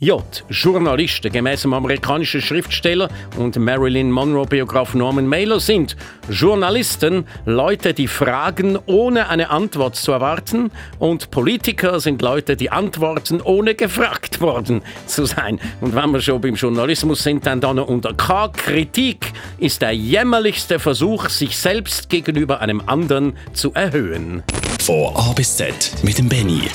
J. 0.00 0.22
Journalisten 0.48 1.32
gemäß 1.32 1.62
dem 1.62 1.74
amerikanischen 1.74 2.40
Schriftsteller 2.40 3.08
und 3.36 3.56
Marilyn 3.56 4.12
Monroe-Biograf 4.12 4.94
Norman 4.94 5.26
Mailer 5.26 5.58
sind 5.58 5.96
Journalisten 6.30 7.26
Leute, 7.46 7.94
die 7.94 8.06
fragen, 8.06 8.78
ohne 8.86 9.28
eine 9.28 9.50
Antwort 9.50 9.96
zu 9.96 10.12
erwarten 10.12 10.70
und 11.00 11.32
Politiker 11.32 11.98
sind 11.98 12.22
Leute, 12.22 12.54
die 12.54 12.70
antworten, 12.70 13.40
ohne 13.40 13.74
gefragt 13.74 14.40
worden 14.40 14.82
zu 15.06 15.24
sein. 15.24 15.58
Und 15.80 15.96
wenn 15.96 16.12
wir 16.12 16.20
schon 16.20 16.40
beim 16.40 16.54
Journalismus 16.54 17.24
sind, 17.24 17.44
dann 17.44 17.60
da 17.60 17.74
noch 17.74 17.88
unter 17.88 18.14
K. 18.14 18.50
Kritik 18.50 19.32
ist 19.58 19.82
der 19.82 19.90
jämmerlichste 19.90 20.78
Versuch, 20.78 21.28
sich 21.28 21.58
selbst 21.58 22.08
gegenüber 22.08 22.60
einem 22.60 22.84
anderen 22.86 23.32
zu 23.52 23.74
erhöhen. 23.74 24.44
Von 24.80 25.16
A 25.16 25.32
bis 25.32 25.56
Z 25.56 25.92
mit 26.04 26.18
dem 26.18 26.28
Benny. 26.28 26.68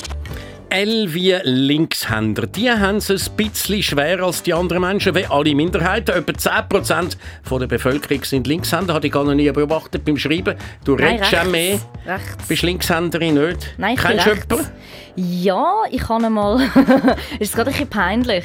L 0.74 1.14
wie 1.14 1.36
Linkshänder. 1.44 2.48
Die 2.48 2.68
haben 2.68 2.96
es 2.96 3.08
ein 3.08 3.36
bisschen 3.36 3.80
schwerer 3.80 4.24
als 4.24 4.42
die 4.42 4.52
anderen 4.52 4.82
Menschen, 4.82 5.14
wie 5.14 5.24
alle 5.24 5.54
Minderheiten. 5.54 6.10
Etwa 6.10 6.32
10% 6.32 7.16
von 7.44 7.60
der 7.60 7.68
Bevölkerung 7.68 8.24
sind 8.24 8.48
Linkshänder. 8.48 8.92
Habe 8.92 9.06
ich 9.06 9.12
gar 9.12 9.22
noch 9.22 9.34
nie 9.34 9.48
beobachtet 9.52 10.04
beim 10.04 10.16
Schreiben. 10.16 10.56
Du 10.84 10.96
Nein, 10.96 11.14
redest 11.14 11.30
ja 11.30 11.44
mehr. 11.44 11.78
Rechts. 12.04 12.48
Bist 12.48 12.62
Linkshänderin 12.62 13.34
nicht? 13.34 13.74
Nein, 13.78 13.94
ich 13.94 14.00
Kennst 14.00 14.26
du 14.26 14.30
rechts. 14.30 14.46
jemanden? 14.50 14.72
Ja, 15.16 15.82
ich 15.92 16.00
kann 16.02 16.24
einmal. 16.24 16.60
ist 17.38 17.54
gerade 17.54 17.70
ein 17.70 17.72
bisschen 17.72 17.88
peinlich. 17.88 18.44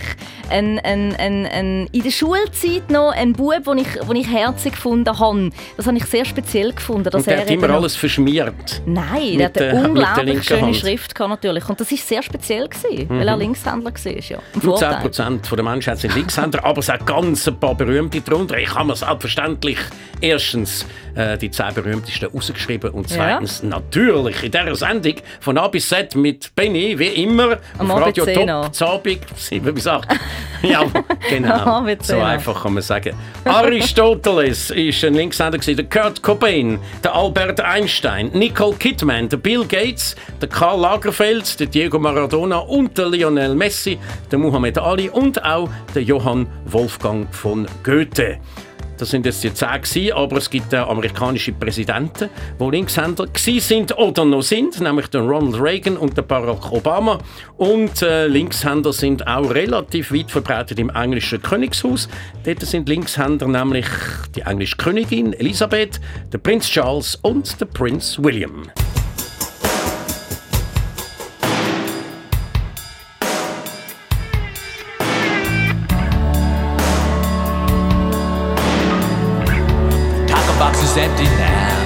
Ein, 0.52 0.78
ein, 0.80 1.16
ein, 1.16 1.88
in 1.92 2.04
der 2.04 2.12
Schulzeit 2.12 2.92
noch 2.92 3.12
ein 3.12 3.34
Bub, 3.34 3.64
den 3.64 3.80
ich, 3.80 3.88
den 3.88 4.16
ich 4.16 4.30
herzig 4.32 4.74
gefunden 4.74 5.18
habe. 5.18 5.50
Das 5.78 5.88
habe 5.88 5.98
ich 5.98 6.06
sehr 6.06 6.26
speziell 6.26 6.74
gefunden. 6.74 7.06
Dass 7.06 7.22
Und 7.22 7.28
der 7.28 7.38
er 7.38 7.42
hat 7.42 7.50
immer 7.50 7.72
alles 7.72 7.96
verschmiert. 7.96 8.84
Nein, 8.86 9.38
der 9.40 9.46
hat 9.48 9.58
eine 9.58 9.88
unglaublich 9.88 10.44
schöne 10.44 10.62
Hand. 10.62 10.76
Schrift 10.76 11.16
gehabt, 11.16 11.32
natürlich. 11.32 11.68
Und 11.68 11.80
das 11.80 11.90
war 11.90 11.98
sehr 11.98 12.19
speziell, 12.22 12.68
gewesen, 12.68 13.10
weil 13.10 13.28
er 13.28 13.38
Linkshändler 13.38 13.92
war. 13.92 14.12
Ja. 14.12 14.40
Nur 14.54 14.78
Vorteil. 14.78 15.08
10% 15.08 15.56
der 15.56 15.64
Menschheit 15.64 15.98
sind 16.00 16.16
Linkshänder, 16.16 16.64
aber 16.64 16.80
es 16.80 16.90
hat 16.90 17.06
ganz 17.06 17.48
ein 17.48 17.60
paar 17.60 17.76
berühmte 17.76 18.22
darunter. 18.22 18.58
Ich 18.58 18.70
kann 18.70 18.88
mir 18.88 18.96
selbstverständlich 18.96 19.78
erstens 20.22 20.86
äh, 21.16 21.38
die 21.38 21.52
zehn 21.52 21.74
berühmtesten 21.74 22.30
rausgeschrieben. 22.34 22.92
Und 22.92 23.10
zweitens 23.10 23.64
natürlich 23.64 24.44
in 24.44 24.52
dieser 24.52 24.76
Sendung 24.76 25.16
von 25.40 25.58
A 25.58 25.68
bis 25.68 25.90
Z 25.90 26.16
mit 26.16 26.54
Benny, 26.56 26.98
wie 26.98 27.24
immer, 27.24 27.58
Am 27.78 27.92
auf 27.92 28.02
Radio 28.02 28.26
10 28.26 28.48
Top, 28.48 28.76
Zabig, 28.76 29.22
7 29.36 29.74
bis 29.74 29.88
8. 29.88 30.08
ja, 30.64 30.84
genau. 31.30 31.86
So 31.86 32.14
10. 32.14 32.22
einfach 32.22 32.64
kann 32.64 32.74
man 32.74 32.84
sagen. 32.84 33.16
Aristoteles 33.46 34.70
ist 34.72 35.04
ein 35.04 35.14
Linkshänder, 35.14 35.58
der 35.58 35.86
Kurt 35.86 36.22
Cobain, 36.22 36.80
der 37.04 37.16
Albert 37.16 37.62
Einstein, 37.62 38.30
Nicole 38.34 38.76
Kidman, 38.76 39.30
der 39.30 39.38
Bill 39.38 39.66
Gates, 39.66 40.16
der 40.42 40.50
Karl 40.50 40.80
Lagerfeld, 40.82 41.60
der 41.60 41.68
Diego 41.68 42.00
Maradona 42.00 42.58
und 42.58 42.98
der 42.98 43.10
Lionel 43.10 43.56
Messi, 43.56 43.98
der 44.32 44.40
Muhammad 44.40 44.78
Ali 44.78 45.10
und 45.10 45.44
auch 45.44 45.70
der 45.94 46.04
Johann 46.04 46.48
Wolfgang 46.66 47.34
von 47.34 47.68
Goethe. 47.84 48.40
Das 49.00 49.12
sind 49.12 49.26
jetzt 49.26 49.42
die 49.46 49.54
zehn 49.54 49.82
gewesen, 49.82 50.12
aber 50.12 50.38
es 50.38 50.50
gibt 50.50 50.76
auch 50.76 50.90
amerikanische 50.90 51.54
Präsidenten, 51.54 52.30
die 52.60 52.70
Linkshänder 52.70 53.28
gewesen 53.28 53.60
sind 53.62 53.98
oder 53.98 54.26
noch 54.26 54.42
sind, 54.42 54.82
nämlich 54.82 55.08
der 55.08 55.22
Ronald 55.22 55.62
Reagan 55.62 55.96
und 55.96 56.18
der 56.18 56.24
Barack 56.24 56.70
Obama. 56.72 57.18
Und 57.56 58.02
äh, 58.02 58.28
Linkshänder 58.28 58.92
sind 58.92 59.26
auch 59.26 59.50
relativ 59.52 60.12
weit 60.12 60.30
verbreitet 60.30 60.80
im 60.80 60.90
englischen 60.90 61.42
Königshaus. 61.42 62.10
Dort 62.44 62.62
sind 62.62 62.90
Linkshänder 62.90 63.48
nämlich 63.48 63.88
die 64.36 64.42
englische 64.42 64.76
Königin 64.76 65.32
Elisabeth, 65.32 66.02
der 66.34 66.40
Prinz 66.40 66.68
Charles 66.68 67.16
und 67.16 67.60
der 67.62 67.68
Prinz 67.68 68.20
William. 68.22 68.70
Empty 81.00 81.24
now. 81.24 81.80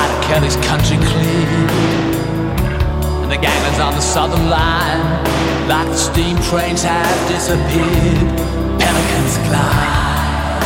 Of 0.00 0.24
Kelly's 0.24 0.56
country 0.68 0.96
clean. 0.96 1.46
And 3.22 3.30
the 3.30 3.36
ganglands 3.36 3.78
on 3.78 3.94
the 3.94 4.00
southern 4.00 4.48
line, 4.48 5.04
like 5.68 5.88
the 5.88 5.96
steam 5.96 6.36
trains 6.48 6.82
have 6.82 7.28
disappeared. 7.28 8.18
Pelicans 8.80 9.36
glide. 9.46 10.62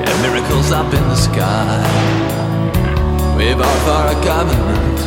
Yeah, 0.00 0.16
miracles 0.22 0.70
up 0.70 0.92
in 0.92 1.04
the 1.12 1.16
sky. 1.16 1.80
We've 3.36 3.60
all 3.60 3.78
for 3.86 4.04
a 4.16 4.18
government 4.24 4.98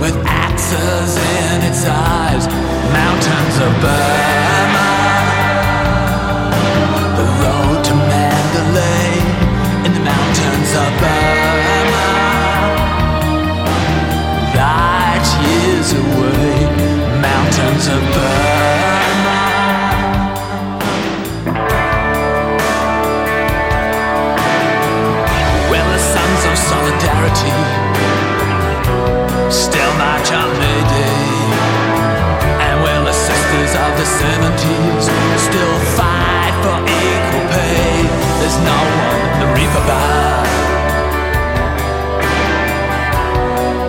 with 0.00 0.16
axes 0.24 1.10
in 1.16 1.56
its 1.68 1.84
eyes. 1.84 2.46
Mountains 2.92 3.56
of 3.66 3.72
Burma. 3.82 4.59
The 34.00 34.06
70s 34.06 35.02
still 35.36 35.78
fight 35.94 36.54
for 36.62 36.78
equal 36.88 37.48
pay? 37.52 37.89
There's 38.40 38.58
no 38.72 38.78
one 39.06 39.20
to 39.40 39.46
reap 39.56 39.74
about. 39.82 40.48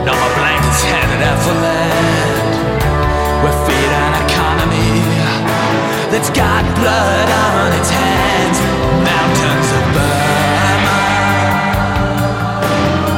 No 0.07 0.13
more 0.19 0.33
blankets 0.39 0.83
handed 0.91 1.21
out 1.29 1.39
for 1.45 1.55
land. 1.65 2.53
We 3.43 3.49
feed 3.65 3.91
an 4.05 4.13
economy 4.27 4.91
that's 6.11 6.29
got 6.29 6.63
blood 6.79 7.29
on 7.47 7.69
its 7.79 7.89
hands. 7.89 8.57
Mountains 9.09 9.69
of 9.79 9.83
Burma. 9.95 10.99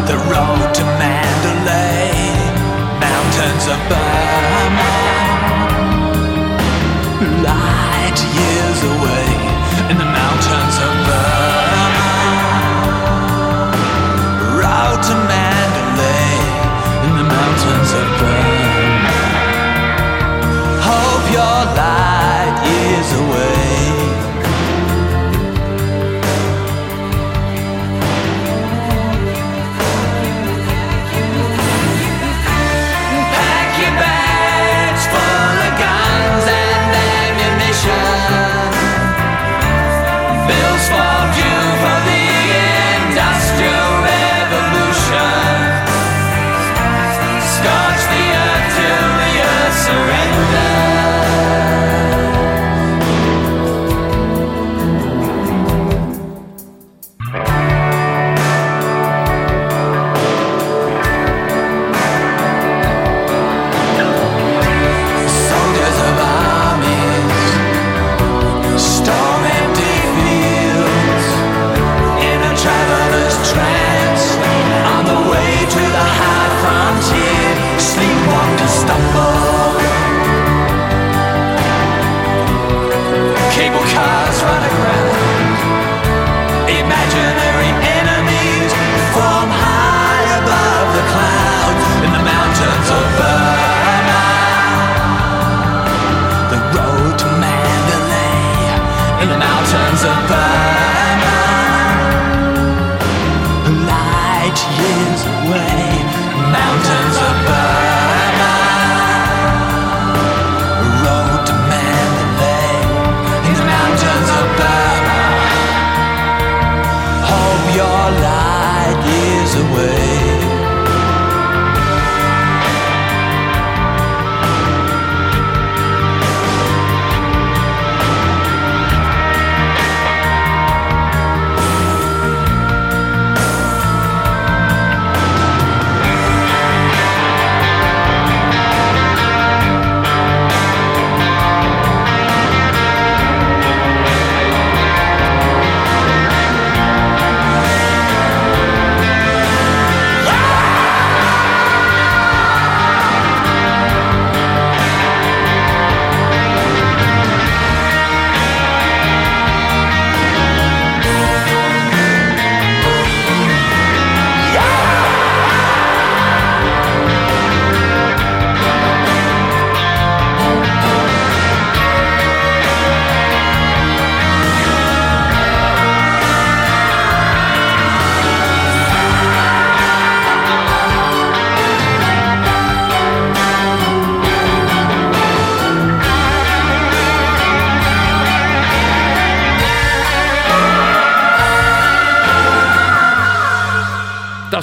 The 0.10 0.18
road 0.32 0.70
to 0.78 0.84
Mandalay. 1.02 2.14
Mountains 3.08 3.66
of 3.74 3.80
Burma 3.90 4.92
light 7.44 8.20
years 8.38 8.80
away 8.84 9.23
to 15.08 15.16
Mandalay 15.16 16.40
in 17.08 17.18
the 17.18 17.24
mountains 17.26 17.92
of 17.92 18.53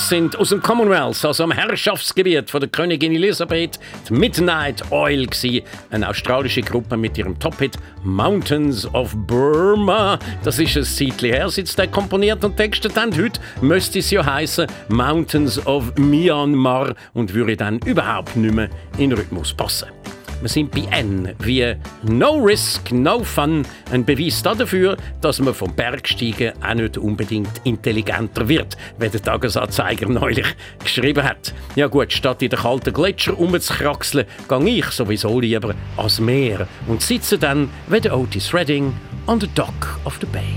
Das 0.01 0.09
sind 0.09 0.35
aus 0.39 0.49
dem 0.49 0.63
Commonwealth, 0.63 1.23
also 1.27 1.45
am 1.45 1.53
Herrschaftsgebiet 1.53 2.49
von 2.49 2.61
der 2.61 2.71
Königin 2.71 3.13
Elisabeth, 3.13 3.79
die 4.09 4.15
Midnight 4.15 4.83
Oil 4.91 5.27
gsi, 5.27 5.63
eine 5.91 6.09
australische 6.09 6.63
Gruppe 6.63 6.97
mit 6.97 7.19
ihrem 7.19 7.39
Top-Hit 7.39 7.77
Mountains 8.03 8.87
of 8.95 9.15
Burma. 9.15 10.19
Das 10.43 10.59
ist 10.59 10.75
ein 10.75 10.85
Zeitchen 10.85 11.35
her, 11.35 11.51
seit 11.51 11.69
sie 11.69 11.77
den 11.77 11.91
komponiert 11.91 12.43
und 12.43 12.57
textet 12.57 12.97
haben. 12.97 13.15
Heute 13.15 13.43
müsste 13.61 13.99
es 13.99 14.11
ja 14.11 14.25
heißen 14.25 14.67
Mountains 14.89 15.65
of 15.67 15.95
Myanmar 15.97 16.95
und 17.13 17.35
würde 17.35 17.59
dann 17.59 17.79
überhaupt 17.81 18.35
nicht 18.37 18.55
mehr 18.55 18.71
in 18.97 19.11
den 19.11 19.19
Rhythmus 19.19 19.53
passen. 19.53 20.00
Wir 20.41 20.49
sind 20.49 20.71
bei 20.71 20.87
N 20.91 21.35
wie 21.41 21.75
No 22.03 22.39
Risk, 22.39 22.93
No 22.93 23.23
Fun. 23.23 23.63
Ein 23.93 24.07
Beweis 24.07 24.43
dafür, 24.43 24.97
dass 25.21 25.39
man 25.39 25.53
vom 25.53 25.75
Bergsteigen 25.75 26.53
auch 26.63 26.75
nicht 26.75 26.97
unbedingt 26.97 27.61
intelligenter 27.65 28.49
wird, 28.49 28.79
wie 28.99 29.11
der 29.11 29.23
Tagesanzeiger 29.23 30.09
neulich 30.09 30.47
geschrieben 30.83 31.25
hat. 31.25 31.53
Ja 31.77 31.89
gut, 31.89 32.11
statt 32.11 32.43
in 32.43 32.49
den 32.49 32.59
kalten 32.59 32.95
Gletscher 32.95 33.33
rumzukraxeln, 33.33 34.25
gehe 34.49 34.79
ich 34.79 34.87
sowieso 34.87 35.41
lieber 35.41 35.75
ans 35.99 36.21
Meer 36.21 36.67
und 36.87 37.03
sitze 37.03 37.37
dann 37.37 37.69
wie 37.89 38.01
der 38.01 38.17
Otis 38.17 38.55
Redding 38.55 38.95
on 39.27 39.41
the 39.41 39.49
dock 39.55 40.01
of 40.07 40.19
the 40.21 40.27
bay. 40.27 40.57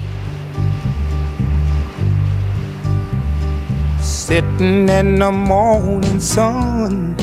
Sitting 4.00 4.88
in 4.88 5.18
the 5.20 5.32
morning 5.32 6.22
sun. 6.22 7.23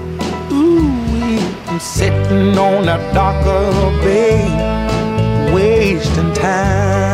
I'm 1.71 1.79
sitting 1.79 2.57
on 2.57 2.89
a 2.89 2.97
dock 3.13 3.45
of 3.45 3.73
a 3.77 4.03
bay, 4.03 4.43
wasting 5.53 6.33
time. 6.33 7.10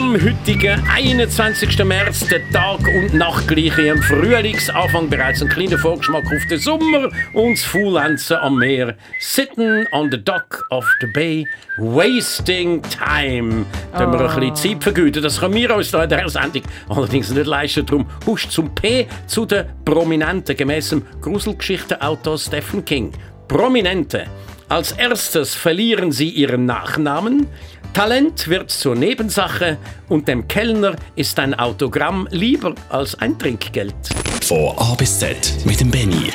Am 0.00 0.14
heutigen 0.14 0.82
21. 0.88 1.84
März, 1.84 2.20
der 2.20 2.40
Tag 2.52 2.80
und 2.96 3.12
Nacht 3.12 3.46
gleich 3.46 3.76
im 3.76 4.00
Frühlingsanfang, 4.00 5.10
bereits 5.10 5.42
ein 5.42 5.50
kleiner 5.50 5.76
Vorgeschmack 5.76 6.24
auf 6.24 6.46
den 6.48 6.58
Sommer 6.58 7.10
und 7.34 7.58
das 7.58 7.64
Faulenzen 7.64 8.38
am 8.38 8.56
Meer. 8.56 8.96
Sitting 9.20 9.86
on 9.92 10.10
the 10.10 10.16
dock 10.16 10.66
of 10.70 10.86
the 11.02 11.06
bay, 11.08 11.46
wasting 11.76 12.80
time. 12.80 13.66
Da 13.92 14.08
oh. 14.08 14.12
wir 14.12 14.20
ein 14.20 14.40
bisschen 14.40 14.56
Zeit 14.56 14.82
vergüten. 14.82 15.22
Das 15.22 15.38
können 15.38 15.52
wir 15.52 15.76
uns 15.76 15.90
da 15.90 16.04
in 16.04 16.08
dieser 16.08 16.30
Sendung 16.30 16.62
allerdings 16.88 17.30
nicht 17.30 17.46
leisten. 17.46 17.84
Darum 17.84 18.06
husch 18.24 18.48
zum 18.48 18.74
P 18.74 19.06
zu 19.26 19.44
den 19.44 19.66
Prominenten, 19.84 20.56
gemäss 20.56 20.88
dem 20.88 21.02
Gruselgeschichtenautor 21.20 22.38
Stephen 22.38 22.86
King. 22.86 23.12
Prominente. 23.48 24.24
Als 24.70 24.92
erstes 24.92 25.56
verlieren 25.56 26.10
sie 26.12 26.30
ihren 26.30 26.64
Nachnamen. 26.64 27.48
Talent 27.94 28.46
wird 28.46 28.70
zur 28.70 28.94
Nebensache 28.94 29.76
und 30.08 30.28
dem 30.28 30.46
Kellner 30.46 30.94
ist 31.16 31.38
ein 31.40 31.54
Autogramm 31.54 32.28
lieber 32.30 32.74
als 32.88 33.16
ein 33.16 33.36
Trinkgeld. 33.36 33.94
Von 34.42 34.78
A 34.78 34.94
bis 34.94 35.18
Z 35.18 35.56
mit 35.64 35.80
dem 35.80 35.90
Benny. 35.90 36.30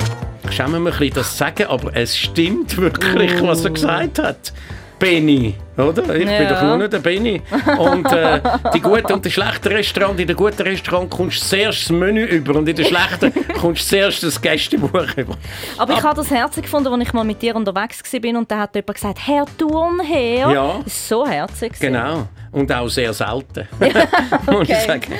Schämen 0.51 0.83
wir 0.83 0.91
ein 0.91 0.99
bisschen 0.99 1.15
das 1.15 1.31
zu 1.31 1.37
sagen, 1.37 1.65
aber 1.67 1.95
es 1.95 2.17
stimmt 2.17 2.75
wirklich, 2.77 3.41
was 3.41 3.63
er 3.63 3.71
gesagt 3.71 4.19
hat. 4.19 4.53
Benny, 4.99 5.55
oder? 5.77 6.03
Ich 6.15 6.25
bin 6.25 6.27
Ja. 6.29 6.49
doch 6.53 6.61
nur 6.61 6.77
nicht 6.77 6.93
der 6.93 6.99
Benny. 6.99 7.41
Und 7.77 8.11
äh, 8.11 8.39
die 8.73 8.79
guten 8.81 9.13
und 9.13 9.25
die 9.25 9.31
schlechten 9.31 9.67
Restaurants, 9.69 10.19
in 10.21 10.27
den 10.27 10.35
guten 10.35 10.61
Restaurants 10.61 11.15
kommst 11.15 11.41
du 11.43 11.45
zuerst 11.57 11.81
das 11.83 11.89
Menü 11.91 12.23
über 12.25 12.55
und 12.55 12.67
in 12.69 12.75
den 12.75 12.85
schlechten 12.85 13.33
kommst 13.59 13.83
du 13.91 13.95
zuerst 13.97 14.23
das 14.23 14.41
Gästebuch 14.41 15.15
über. 15.17 15.35
Aber 15.77 15.93
ich 15.93 16.03
habe 16.03 16.15
das 16.15 16.29
herzig 16.31 16.63
gefunden, 16.63 16.87
als 16.93 17.03
ich 17.07 17.13
mal 17.13 17.23
mit 17.23 17.41
dir 17.41 17.55
unterwegs 17.55 18.01
war 18.11 18.39
und 18.39 18.49
da 18.51 18.59
hat 18.59 18.75
jemand 18.75 18.93
gesagt, 18.95 19.19
Herr 19.25 19.45
Turnherr. 19.57 20.51
Ja. 20.51 20.79
Ist 20.85 21.07
so 21.07 21.25
herzig. 21.27 21.73
gewesen. 21.73 21.93
Genau. 21.93 22.27
Und 22.51 22.71
auch 22.71 22.87
sehr 22.87 23.11
selten. 23.13 23.67
Ich 24.61 24.69
sagen. 24.77 25.11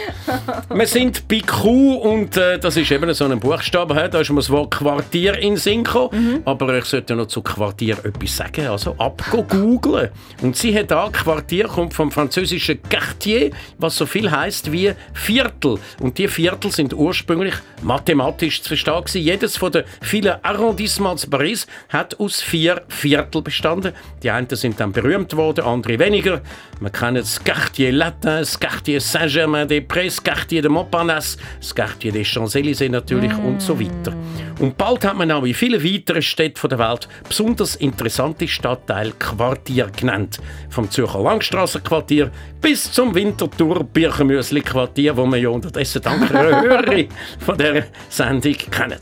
Wir 0.73 0.87
sind 0.87 1.27
bei 1.27 1.39
Q 1.45 1.95
und 1.95 2.37
äh, 2.37 2.57
das 2.57 2.77
ist 2.77 2.89
eben 2.91 3.13
so 3.13 3.25
ein 3.25 3.37
Buchstabe. 3.39 3.93
Da 4.09 4.19
ist 4.21 4.29
mir 4.29 4.37
das 4.37 4.49
Wort 4.49 4.71
Quartier 4.71 5.37
in 5.39 5.57
Sinn 5.57 5.83
gekommen. 5.83 6.41
Aber 6.45 6.77
ich 6.77 6.85
sollte 6.85 7.13
noch 7.15 7.25
zu 7.27 7.41
Quartier 7.41 7.97
etwas 8.05 8.37
sagen. 8.37 8.67
Also 8.67 8.95
ab 8.97 9.21
googlen. 9.49 10.09
Und 10.45 10.55
sie 10.55 10.77
hat 10.77 10.91
da, 10.91 11.09
Quartier 11.11 11.67
kommt 11.67 11.95
vom 11.95 12.11
französischen 12.11 12.79
Quartier, 12.83 13.49
was 13.79 13.95
so 13.95 14.05
viel 14.05 14.29
heißt 14.29 14.71
wie 14.71 14.93
Viertel. 15.15 15.79
Und 15.99 16.19
die 16.19 16.27
Viertel 16.27 16.71
sind 16.71 16.93
ursprünglich 16.93 17.55
mathematisch 17.81 18.61
zu 18.61 18.75
verstehen. 18.75 19.23
Jedes 19.23 19.57
von 19.57 19.71
den 19.71 19.85
vielen 20.03 20.35
Arrondissements 20.43 21.27
Paris 21.27 21.65
hat 21.89 22.19
aus 22.19 22.41
vier 22.41 22.83
Viertel 22.89 23.41
bestanden. 23.41 23.93
Die 24.21 24.29
einen 24.29 24.47
sind 24.51 24.79
dann 24.79 24.91
berühmt 24.91 25.35
worden, 25.35 25.65
andere 25.65 25.97
weniger. 25.97 26.43
Man 26.79 26.91
kennt 26.91 27.17
das 27.17 27.43
Quartier 27.43 27.91
Latin, 27.91 28.29
das 28.29 28.59
Quartier 28.59 29.01
Saint-Germain-des-Prés, 29.01 30.05
das 30.05 30.23
Quartier 30.23 30.61
de 30.61 30.69
Montparnasse, 30.69 31.39
das 31.59 31.73
Quartier 31.73 32.11
des 32.11 32.27
Champs-Élysées 32.27 32.89
natürlich 32.89 33.35
und 33.39 33.63
so 33.63 33.79
weiter. 33.79 34.15
Und 34.59 34.77
bald 34.77 35.03
hat 35.05 35.17
man 35.17 35.31
auch 35.31 35.43
in 35.43 35.55
vielen 35.55 35.83
weiteren 35.83 36.21
Städten 36.21 36.69
der 36.69 36.77
Welt 36.77 37.07
besonders 37.27 37.75
interessante 37.77 38.47
Stadtteile 38.47 39.11
Quartier 39.17 39.87
genannt. 39.87 40.34
Vom 40.69 40.89
Zürcher 40.89 41.19
Langstrassenquartier 41.19 42.31
bis 42.61 42.91
zum 42.91 43.13
Winterthur 43.15 43.83
Birchenmüsli 43.83 44.61
Quartier, 44.61 45.15
wo 45.17 45.25
wir 45.25 45.37
ja 45.37 45.49
unterdessen 45.49 46.01
dank 46.01 46.29
einer 46.35 46.61
Hörerin 46.61 47.09
von 47.39 47.57
dieser 47.57 47.83
Sendung 48.09 48.55
kennen. 48.71 48.99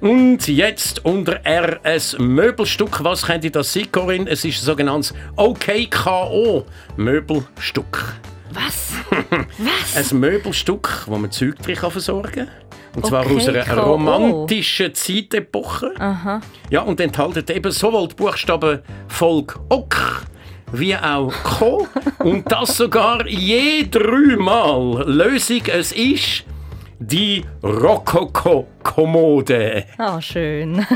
Und 0.00 0.48
jetzt 0.48 1.04
unter 1.04 1.40
R 1.44 1.80
RS 1.82 2.18
Möbelstück. 2.18 3.02
Was 3.02 3.22
könnte 3.24 3.50
das 3.50 3.72
sein, 3.72 3.90
Corinne? 3.90 4.28
Es 4.28 4.44
ist 4.44 4.60
ein 4.60 4.64
sogenanntes 4.66 5.14
OKKO 5.36 6.66
Möbelstück. 6.96 8.14
Was? 8.52 8.92
Was? 9.58 10.12
ein 10.12 10.20
Möbelstück, 10.20 11.04
wo 11.06 11.16
man 11.16 11.30
Zeug 11.30 11.56
drin 11.62 11.76
versorgen 11.76 12.46
kann. 12.46 12.48
Und 12.96 13.06
zwar 13.06 13.24
okay, 13.24 13.36
aus 13.36 13.48
einer 13.48 13.64
K. 13.64 13.80
romantischen 13.80 14.94
Zeitepoche. 14.94 15.94
Aha. 15.98 16.40
Ja, 16.70 16.82
und 16.82 17.00
enthält 17.00 17.50
eben 17.50 17.72
sowohl 17.72 18.08
die 18.08 18.14
Buchstaben 18.14 18.80
Volk 19.08 19.58
Ok 19.70 19.96
wie 20.78 20.96
auch 20.96 21.32
Co. 21.42 21.86
Und 22.18 22.50
das 22.50 22.76
sogar 22.76 23.26
je 23.28 23.86
dreimal. 23.90 25.04
Lösung, 25.06 25.62
es 25.66 25.92
ist 25.92 26.44
die 26.98 27.44
Rokoko-Kommode. 27.62 29.84
Ah, 29.98 30.16
oh, 30.16 30.20
schön. 30.20 30.86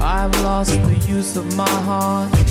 I've 0.00 0.42
lost 0.42 0.72
the 0.72 0.96
use 1.08 1.36
of 1.36 1.56
my 1.56 1.64
heart. 1.64 2.41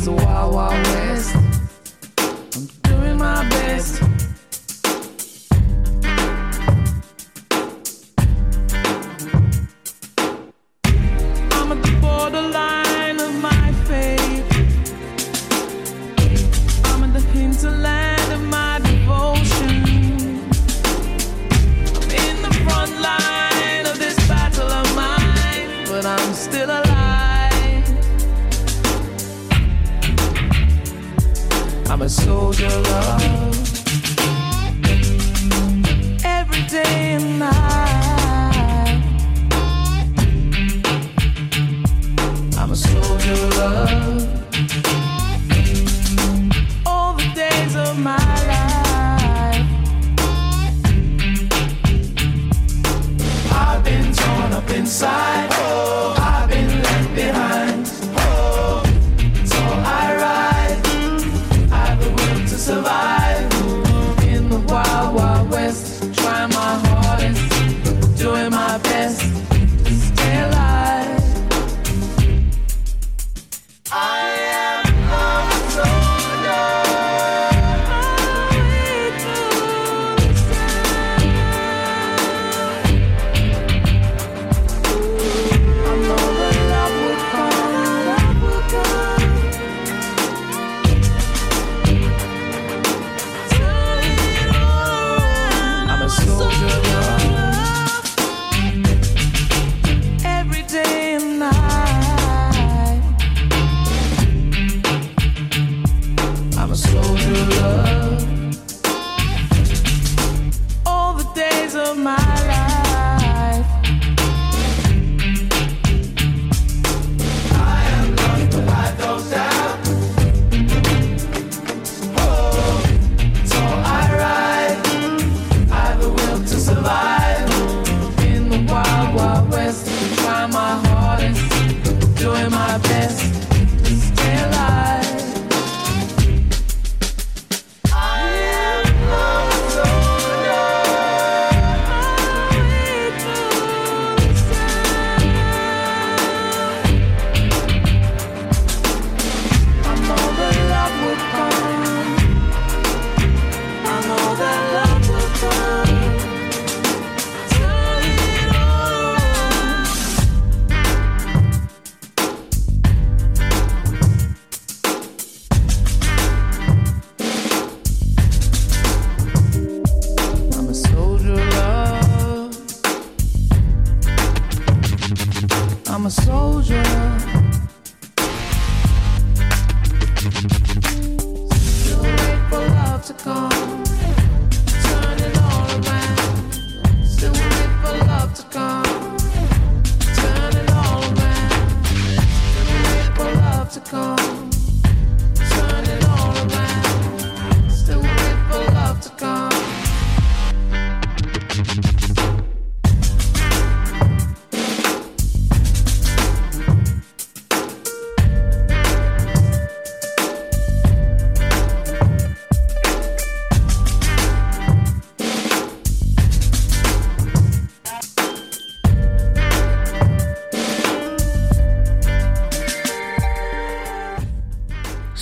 It's 0.00 0.06
a 0.06 0.12
wild, 0.12 0.54
wild 0.54 0.86
west. 0.86 1.39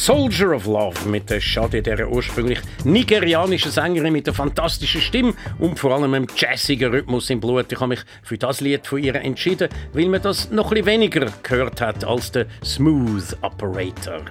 Soldier 0.09 0.55
of 0.55 0.65
Love 0.65 1.07
mit 1.07 1.29
der 1.29 1.39
Schade, 1.39 1.83
der 1.83 2.11
ursprünglich 2.11 2.61
nigerianischen 2.83 3.71
Sängerin 3.71 4.15
mit 4.15 4.27
der 4.27 4.33
fantastischen 4.33 5.03
Stimme 5.03 5.35
und 5.59 5.79
vor 5.79 5.95
allem 5.95 6.15
einem 6.15 6.27
jazzigen 6.35 6.91
Rhythmus 6.91 7.29
im 7.29 7.41
Blut. 7.41 7.71
Ich 7.71 7.79
habe 7.79 7.89
mich 7.89 8.01
für 8.23 8.39
das 8.39 8.63
Lied 8.63 8.87
von 8.87 9.05
ihr 9.05 9.17
entschieden, 9.17 9.69
weil 9.93 10.09
man 10.09 10.23
das 10.23 10.51
noch 10.51 10.73
ein 10.73 10.87
weniger 10.87 11.31
gehört 11.43 11.83
hat 11.83 12.05
als 12.05 12.33
der 12.33 12.47
Smooth 12.65 13.37
Operator. 13.43 14.23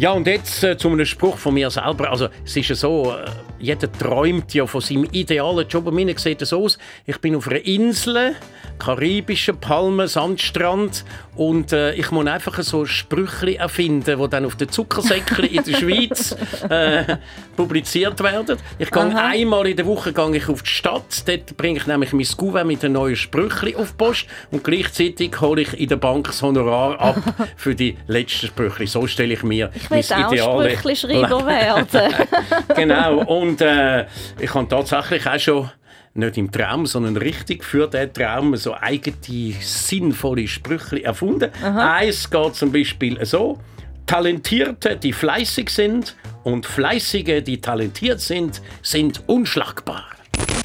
Ja, 0.00 0.12
und 0.12 0.28
jetzt 0.28 0.62
äh, 0.62 0.76
zu 0.76 0.90
einem 0.90 1.04
Spruch 1.04 1.36
von 1.38 1.54
mir 1.54 1.70
selber. 1.70 2.08
Also, 2.08 2.28
es 2.44 2.56
ist 2.56 2.68
ja 2.68 2.74
so, 2.76 3.16
äh, 3.16 3.28
jeder 3.58 3.90
träumt 3.90 4.54
ja 4.54 4.64
von 4.64 4.80
seinem 4.80 5.08
idealen 5.10 5.66
Job. 5.66 5.86
Bei 5.86 5.90
mir 5.90 6.16
sieht 6.16 6.40
es 6.40 6.50
so 6.50 6.62
aus, 6.62 6.78
ich 7.04 7.18
bin 7.20 7.34
auf 7.34 7.48
einer 7.48 7.64
Insel, 7.66 8.36
karibische 8.78 9.54
Palmen, 9.54 10.06
Sandstrand 10.06 11.04
und 11.38 11.72
äh, 11.72 11.94
ich 11.94 12.10
muss 12.10 12.26
einfach 12.26 12.60
so 12.62 12.84
Sprüche 12.84 13.58
erfinden, 13.58 14.20
die 14.20 14.28
dann 14.28 14.44
auf 14.44 14.56
den 14.56 14.68
Zuckersäckchen 14.68 15.44
in 15.44 15.62
der 15.62 15.72
Schweiz 15.72 16.36
äh, 16.68 17.16
publiziert 17.56 18.20
werden. 18.22 18.58
Ich 18.78 18.90
gehe 18.90 19.16
einmal 19.16 19.68
in 19.68 19.76
der 19.76 19.86
Woche 19.86 20.12
gehe 20.12 20.36
ich 20.36 20.48
auf 20.48 20.62
die 20.62 20.70
Stadt, 20.70 21.28
dort 21.28 21.56
bringe 21.56 21.78
ich 21.78 21.86
nämlich 21.86 22.12
mein 22.12 22.26
Gouverneur 22.36 22.64
mit 22.64 22.82
den 22.82 22.92
neuen 22.92 23.14
Sprüchen 23.14 23.76
auf 23.76 23.90
die 23.90 23.96
Post 23.96 24.26
und 24.50 24.64
gleichzeitig 24.64 25.40
hole 25.40 25.62
ich 25.62 25.78
in 25.78 25.88
der 25.88 25.96
Bank 25.96 26.26
das 26.26 26.42
Honorar 26.42 27.00
ab 27.00 27.22
für 27.56 27.76
die 27.76 27.96
letzten 28.08 28.48
Sprüche. 28.48 28.88
So 28.88 29.06
stelle 29.06 29.34
ich 29.34 29.44
mir 29.44 29.70
Ich 29.74 29.88
will 29.90 30.42
auch 30.42 30.64
Sprüchli-Schreiber 30.64 31.46
werden. 31.46 32.14
genau. 32.74 33.24
Und 33.24 33.60
äh, 33.60 34.06
ich 34.40 34.52
habe 34.52 34.66
tatsächlich 34.68 35.24
auch 35.24 35.38
schon 35.38 35.70
nicht 36.18 36.36
im 36.36 36.50
Traum, 36.50 36.86
sondern 36.86 37.16
richtig 37.16 37.64
für 37.64 37.88
diesen 37.88 38.12
Traum 38.12 38.56
so 38.56 38.74
eigene 38.74 39.16
sinnvolle 39.60 40.46
Sprüche 40.46 41.04
erfunden. 41.04 41.50
Eins 41.62 42.28
geht 42.28 42.54
zum 42.54 42.72
Beispiel 42.72 43.24
so: 43.24 43.58
Talentierte, 44.06 44.96
die 44.96 45.12
fleißig 45.12 45.70
sind 45.70 46.16
und 46.44 46.66
Fleißige, 46.66 47.42
die 47.42 47.60
talentiert 47.60 48.20
sind, 48.20 48.60
sind 48.82 49.22
unschlagbar. 49.26 50.04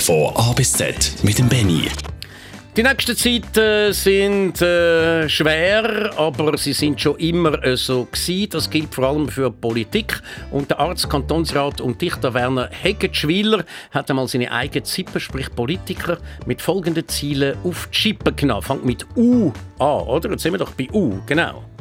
Von 0.02 0.36
A 0.36 0.54
bis 0.54 0.74
Z 0.74 1.14
mit 1.24 1.40
dem 1.40 1.48
Benny. 1.48 1.88
Die 2.76 2.82
nächsten 2.82 3.16
Zeiten 3.16 3.94
sind 3.94 4.60
äh, 4.60 5.30
schwer, 5.30 6.10
aber 6.18 6.58
sie 6.58 6.74
sind 6.74 7.00
schon 7.00 7.20
immer 7.20 7.64
äh, 7.64 7.78
so 7.78 8.06
gewesen. 8.06 8.50
Das 8.50 8.68
gilt 8.68 8.96
vor 8.96 9.10
allem 9.10 9.30
für 9.30 9.52
Politik. 9.52 10.20
Und 10.50 10.72
der 10.72 10.80
Arzt, 10.80 11.08
Kantonsrat 11.08 11.82
und 11.82 12.02
Dichter 12.02 12.34
Werner 12.34 12.70
Heggetschwiler 12.72 13.64
hat 13.92 14.10
einmal 14.10 14.28
seine 14.28 14.52
eigene 14.52 14.82
Zippe, 14.82 15.20
sprich 15.20 15.54
Politiker, 15.56 16.18
mit 16.48 16.64
folgenden 16.64 17.08
Zielen 17.08 17.56
auf 17.64 17.90
die 17.94 17.96
Schippe 17.96 18.34
genommen. 18.34 18.64
Fangt 18.64 18.86
mit 18.86 19.06
U 19.16 19.54
an, 19.78 20.02
oder? 20.08 20.32
Jetzt 20.32 20.42
sind 20.42 20.54
wir 20.54 20.58
doch 20.58 20.72
bei 20.72 20.90
U, 20.92 21.20
genau. 21.28 21.73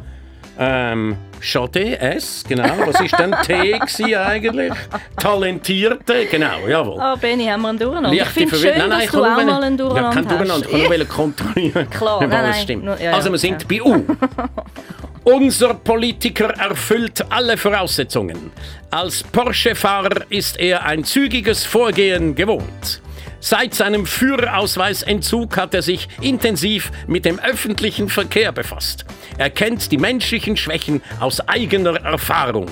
Ähm, 0.59 1.17
Chade, 1.41 1.99
S, 1.99 2.43
genau. 2.47 2.63
Was 2.85 3.01
ist 3.01 3.17
denn 3.17 3.35
T 3.45 3.75
eigentlich? 4.15 4.71
Talentierte, 5.17 6.25
genau, 6.27 6.67
jawohl. 6.67 6.99
Oh, 7.01 7.17
Benni, 7.17 7.45
haben 7.45 7.61
wir 7.63 7.69
einen 7.69 7.79
Durcheinander? 7.79 8.13
Ich 8.13 8.27
finde 8.29 8.55
es 8.55 8.61
Verwirrung. 8.61 8.81
schön, 8.81 8.89
dass 8.91 9.11
du 9.11 9.23
auch 9.23 9.43
mal 9.43 9.63
einen 9.63 9.77
Durcheinander 9.77 10.09
Ja, 10.09 10.13
kein 10.13 10.27
Durcheinander. 10.27 10.65
Ich 10.65 10.71
kann 10.71 10.89
nur 10.89 10.99
hast. 10.99 11.09
kontrollieren, 11.09 11.89
Klar, 11.97 12.21
nein, 12.21 12.31
alles 12.31 12.55
nein. 12.55 12.63
stimmt. 12.63 12.85
Ja, 12.85 12.95
ja, 12.97 13.11
also 13.13 13.31
wir 13.31 13.37
sind 13.39 13.67
bei 13.67 13.81
U. 13.81 14.05
Unser 15.25 15.73
Politiker 15.73 16.49
erfüllt 16.49 17.25
alle 17.29 17.57
Voraussetzungen. 17.57 18.51
Als 18.91 19.23
Porsche-Fahrer 19.23 20.25
ist 20.29 20.59
er 20.59 20.85
ein 20.85 21.03
zügiges 21.03 21.65
Vorgehen 21.65 22.35
gewohnt. 22.35 23.01
Seit 23.39 23.73
seinem 23.73 24.05
Führerausweisentzug 24.05 25.57
hat 25.57 25.73
er 25.73 25.81
sich 25.81 26.07
intensiv 26.21 26.91
mit 27.07 27.25
dem 27.25 27.39
öffentlichen 27.39 28.07
Verkehr 28.07 28.51
befasst. 28.53 29.05
Er 29.37 29.49
kennt 29.49 29.91
die 29.91 29.97
menschlichen 29.97 30.57
Schwächen 30.57 31.01
aus 31.19 31.39
eigener 31.47 31.95
Erfahrung. 32.01 32.67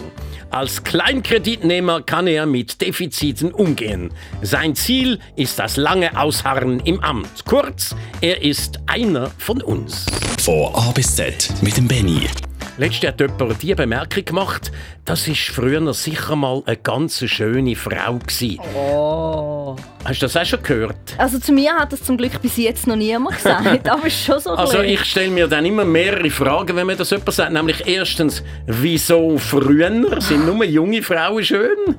Als 0.51 0.83
Kleinkreditnehmer 0.83 2.01
kann 2.01 2.27
er 2.27 2.45
mit 2.45 2.81
Defiziten 2.81 3.53
umgehen. 3.53 4.13
Sein 4.41 4.75
Ziel 4.75 5.19
ist 5.37 5.59
das 5.59 5.77
lange 5.77 6.19
Ausharren 6.19 6.81
im 6.81 6.99
Amt. 6.99 7.45
Kurz, 7.45 7.95
er 8.19 8.41
ist 8.41 8.79
einer 8.85 9.31
von 9.37 9.61
uns. 9.61 10.05
Von 10.39 10.75
A 10.75 10.91
bis 10.91 11.15
Z 11.15 11.49
mit 11.61 11.77
dem 11.77 11.87
Benny. 11.87 12.27
Letztes 12.81 13.09
hat 13.09 13.19
jemand 13.19 13.61
die 13.61 13.75
Bemerkung 13.75 14.25
gemacht, 14.25 14.71
das 15.05 15.27
ist 15.27 15.49
früher 15.49 15.93
sicher 15.93 16.35
mal 16.35 16.63
eine 16.65 16.77
ganz 16.77 17.23
schöne 17.29 17.75
Frau 17.75 18.17
gsi. 18.25 18.59
Oh. 18.75 19.75
Hast 20.03 20.19
du 20.19 20.25
das 20.25 20.35
auch 20.35 20.45
schon 20.45 20.63
gehört? 20.63 20.97
Also 21.19 21.37
zu 21.37 21.51
mir 21.51 21.75
hat 21.75 21.93
das 21.93 22.03
zum 22.03 22.17
Glück 22.17 22.41
bis 22.41 22.57
jetzt 22.57 22.87
noch 22.87 22.95
niemand 22.95 23.35
gesagt, 23.35 23.87
aber 23.87 24.07
es 24.07 24.15
ist 24.15 24.25
schon 24.25 24.39
so 24.39 24.49
Also 24.55 24.79
ich 24.81 25.05
stelle 25.05 25.29
mir 25.29 25.47
dann 25.47 25.63
immer 25.63 25.85
mehrere 25.85 26.31
Fragen, 26.31 26.75
wenn 26.75 26.87
mir 26.87 26.95
das 26.95 27.11
jemand 27.11 27.31
sagt. 27.31 27.53
Nämlich 27.53 27.85
erstens, 27.85 28.43
wieso 28.65 29.37
früher 29.37 30.19
sind 30.19 30.47
nur 30.47 30.65
junge 30.65 31.03
Frauen 31.03 31.43
schön? 31.43 31.97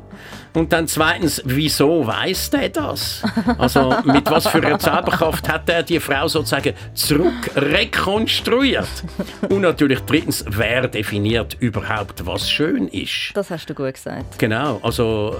Und 0.54 0.72
dann 0.72 0.86
zweitens, 0.86 1.40
wieso 1.44 2.06
weiß 2.06 2.50
der 2.50 2.68
das? 2.68 3.22
Also 3.58 3.94
mit 4.04 4.30
was 4.30 4.46
für 4.46 4.58
einer 4.58 4.78
Zauberkraft 4.78 5.48
hat 5.48 5.68
er 5.68 5.82
die 5.82 5.98
Frau 5.98 6.28
sozusagen 6.28 6.74
zurückrekonstruiert? 6.94 8.88
Und 9.48 9.62
natürlich 9.62 10.00
drittens, 10.00 10.44
wer 10.48 10.88
definiert 10.88 11.56
überhaupt, 11.60 12.26
was 12.26 12.50
schön 12.50 12.88
ist? 12.88 13.30
Das 13.34 13.50
hast 13.50 13.70
du 13.70 13.74
gut 13.74 13.94
gesagt. 13.94 14.38
Genau, 14.38 14.78
also 14.82 15.36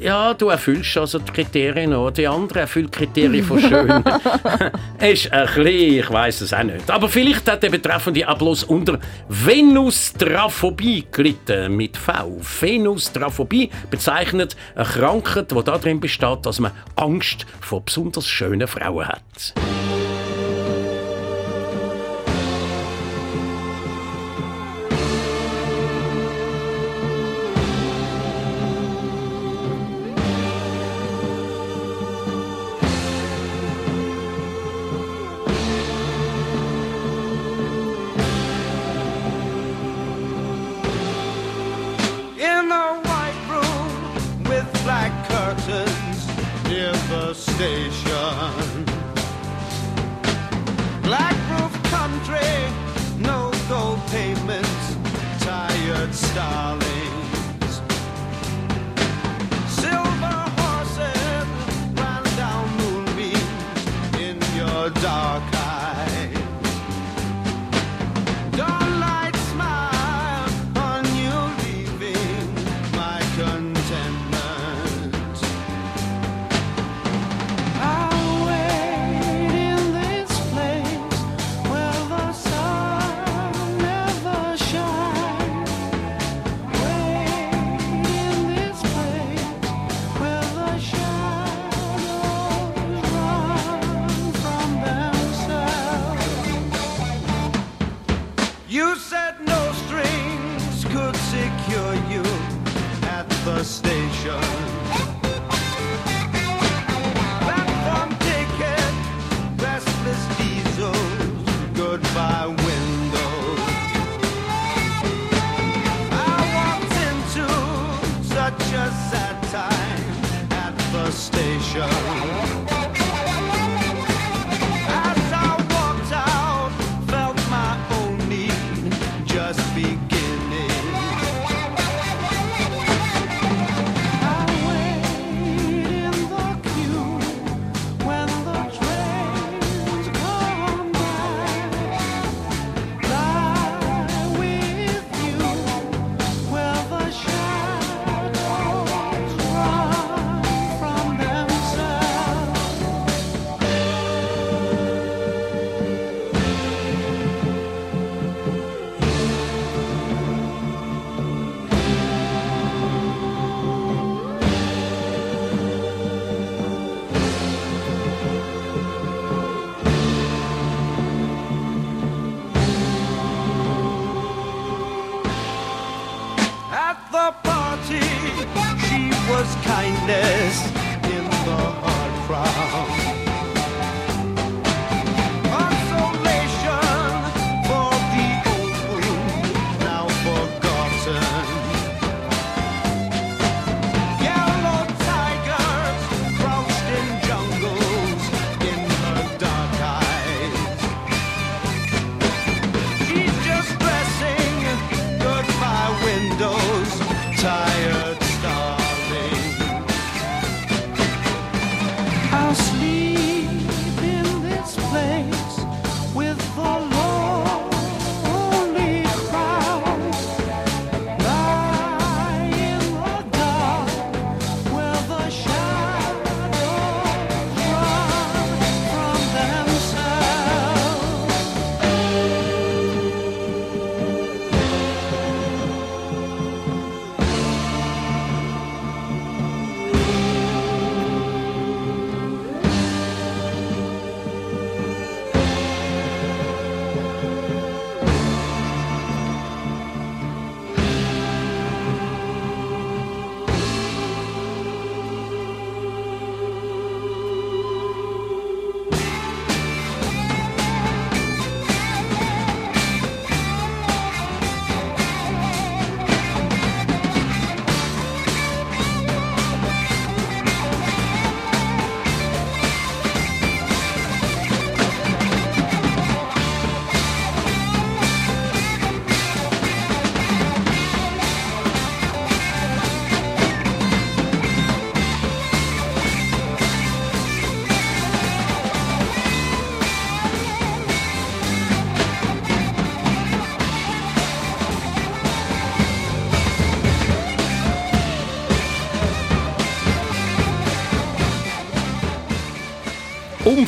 ja, 0.00 0.34
du 0.34 0.48
erfüllst 0.48 0.96
also 0.96 1.18
die 1.18 1.32
Kriterien 1.32 1.92
auch. 1.92 2.10
Die 2.10 2.26
andere 2.26 2.60
erfüllt 2.60 2.94
die 2.94 2.98
Kriterien 2.98 3.44
von 3.44 3.60
schön. 3.60 3.88
ist 5.00 5.32
ein 5.32 5.46
bisschen, 5.46 5.66
ich 5.66 6.10
weiß 6.10 6.40
es 6.40 6.52
auch 6.52 6.62
nicht. 6.62 6.90
Aber 6.90 7.08
vielleicht 7.08 7.50
hat 7.50 7.62
der 7.62 7.70
Betreffende 7.70 8.28
auch 8.28 8.38
bloß 8.38 8.64
unter 8.64 8.98
Venustraphobie 9.28 11.06
gelitten 11.10 11.76
mit 11.76 11.96
V. 11.96 12.38
Venustraphobie 12.60 13.70
bezeichnet 13.90 14.56
eine 14.74 14.84
Krankheit, 14.84 15.50
die 15.50 15.64
darin 15.64 16.00
besteht, 16.00 16.46
dass 16.46 16.60
man 16.60 16.72
Angst 16.96 17.46
vor 17.60 17.82
besonders 17.84 18.26
schönen 18.26 18.66
Frauen 18.66 19.06
hat. 19.06 19.54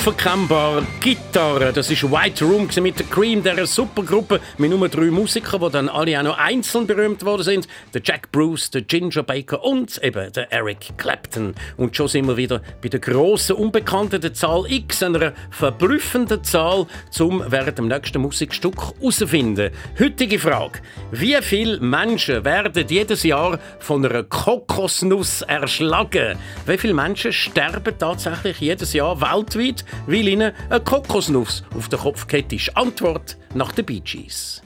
Unverkennbar 0.05 0.83
Gitarre. 0.99 1.73
Das 1.73 1.89
ist 1.89 2.03
White 2.03 2.45
Room 2.45 2.69
mit 2.81 2.99
der 2.99 3.07
Cream, 3.07 3.41
dieser 3.41 3.69
Supergruppe 3.69 4.41
mit 4.59 4.73
nur 4.73 4.89
drei 4.89 5.13
Musikern, 5.13 5.61
die 5.61 5.71
dann 5.71 5.89
alle 5.89 6.19
auch 6.19 6.25
noch 6.25 6.39
einzeln 6.39 6.89
berühmt 6.89 7.25
worden 7.25 7.45
sind. 7.45 7.69
Der 7.95 8.03
Jack 8.05 8.33
Bruce, 8.33 8.69
der 8.73 8.83
Ginger 8.83 9.23
Baker 9.23 9.63
und 9.63 10.03
eben 10.03 10.33
der 10.33 10.53
Eric 10.53 10.99
Clapton. 10.99 11.55
Und 11.77 11.97
schon 11.97 12.09
sind 12.09 12.27
wir 12.27 12.37
wieder 12.37 12.63
bei 12.83 12.89
der 12.89 12.99
grossen 12.99 13.55
Unbekannten, 13.55 14.21
der 14.21 14.35
Zahl 14.35 14.65
X, 14.69 15.05
einer 15.05 15.35
verblüffenden 15.53 16.43
Zahl, 16.43 16.89
zum 17.11 17.45
während 17.47 17.79
dem 17.79 17.87
nächsten 17.87 18.23
Musikstück 18.23 18.75
herausfinden. 18.99 19.71
Heutige 20.01 20.41
Frage. 20.41 20.81
Wie 21.13 21.37
viele 21.43 21.79
Menschen 21.79 22.45
werden 22.45 22.89
jedes 22.89 23.23
Jahr 23.23 23.61
von 23.79 24.05
einer 24.05 24.25
Kokosnuss 24.25 25.43
erschlagen? 25.43 26.39
Wie 26.67 26.79
viele 26.79 26.95
Menschen 26.95 27.33
sterben 27.33 27.97
tatsächlich 27.97 28.59
jedes 28.59 28.95
Jahr 28.95 29.21
weltweit, 29.21 29.85
weil 30.07 30.29
ihnen 30.29 30.53
eine 30.71 30.81
Kokosnuss 30.81 31.65
auf 31.77 31.89
den 31.89 31.99
Kopf 31.99 32.27
geht? 32.27 32.53
Ist 32.53 32.77
Antwort 32.77 33.37
nach 33.55 33.73
den 33.73 33.87
Bee 33.87 34.01
Gees. 34.01 34.63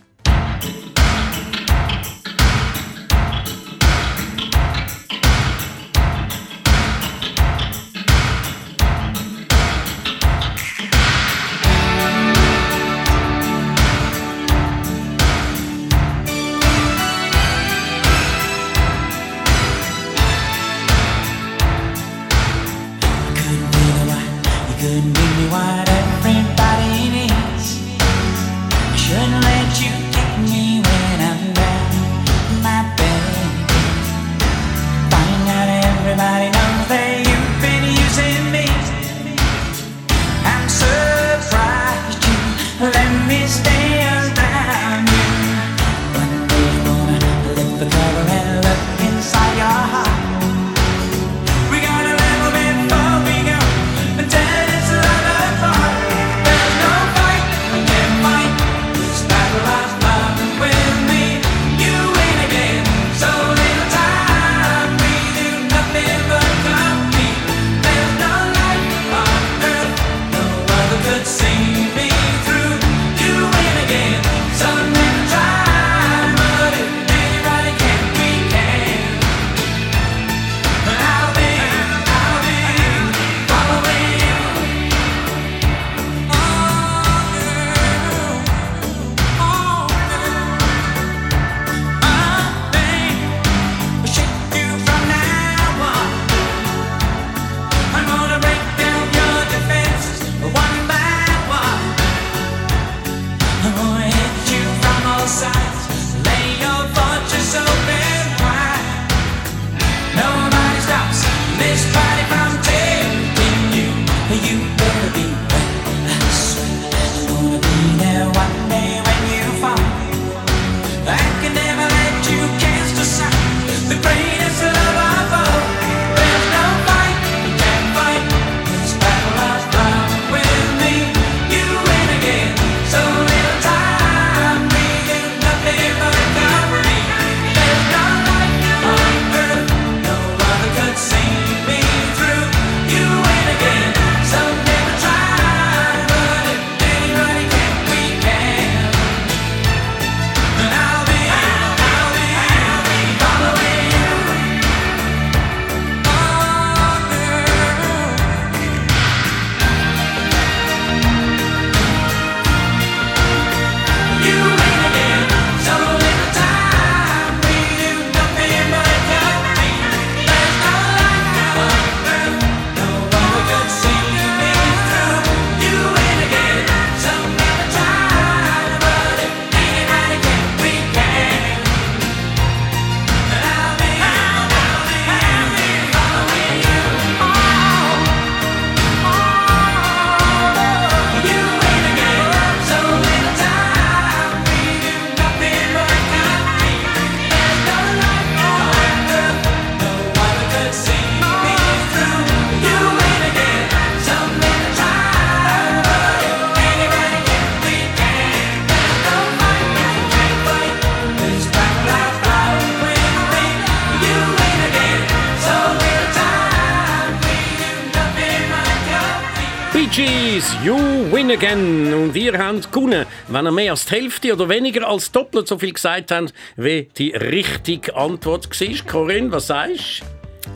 Win 221.26 221.36
again. 221.36 221.94
Und 221.94 222.16
ihr 222.16 222.38
habt 222.38 222.72
gewonnen, 222.72 223.06
wenn 223.28 223.46
ihr 223.46 223.52
mehr 223.52 223.72
als 223.72 223.86
die 223.86 223.94
Hälfte 223.94 224.32
oder 224.32 224.48
weniger 224.48 224.86
als 224.88 225.10
doppelt 225.10 225.48
so 225.48 225.58
viel 225.58 225.72
gesagt 225.72 226.10
habt, 226.10 226.32
wie 226.56 226.88
die 226.96 227.10
richtige 227.10 227.94
Antwort 227.96 228.48
war. 228.48 228.86
Corinne, 228.86 229.32
was 229.32 229.48
sagst 229.48 230.00
du? 230.02 230.04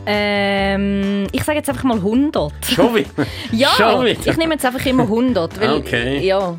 Ähm, 0.05 1.27
ich 1.31 1.43
sage 1.43 1.57
jetzt 1.59 1.69
einfach 1.69 1.83
mal 1.83 1.97
100. 1.97 2.53
Schon 2.73 2.95
wieder? 2.95 3.09
Ja, 3.51 3.69
Schon 3.69 4.05
wieder? 4.05 4.31
ich 4.31 4.37
nehme 4.37 4.53
jetzt 4.53 4.65
einfach 4.65 4.85
immer 4.85 5.03
100. 5.03 5.59
Weil, 5.59 5.73
Okay. 5.73 6.19
Ja. 6.25 6.57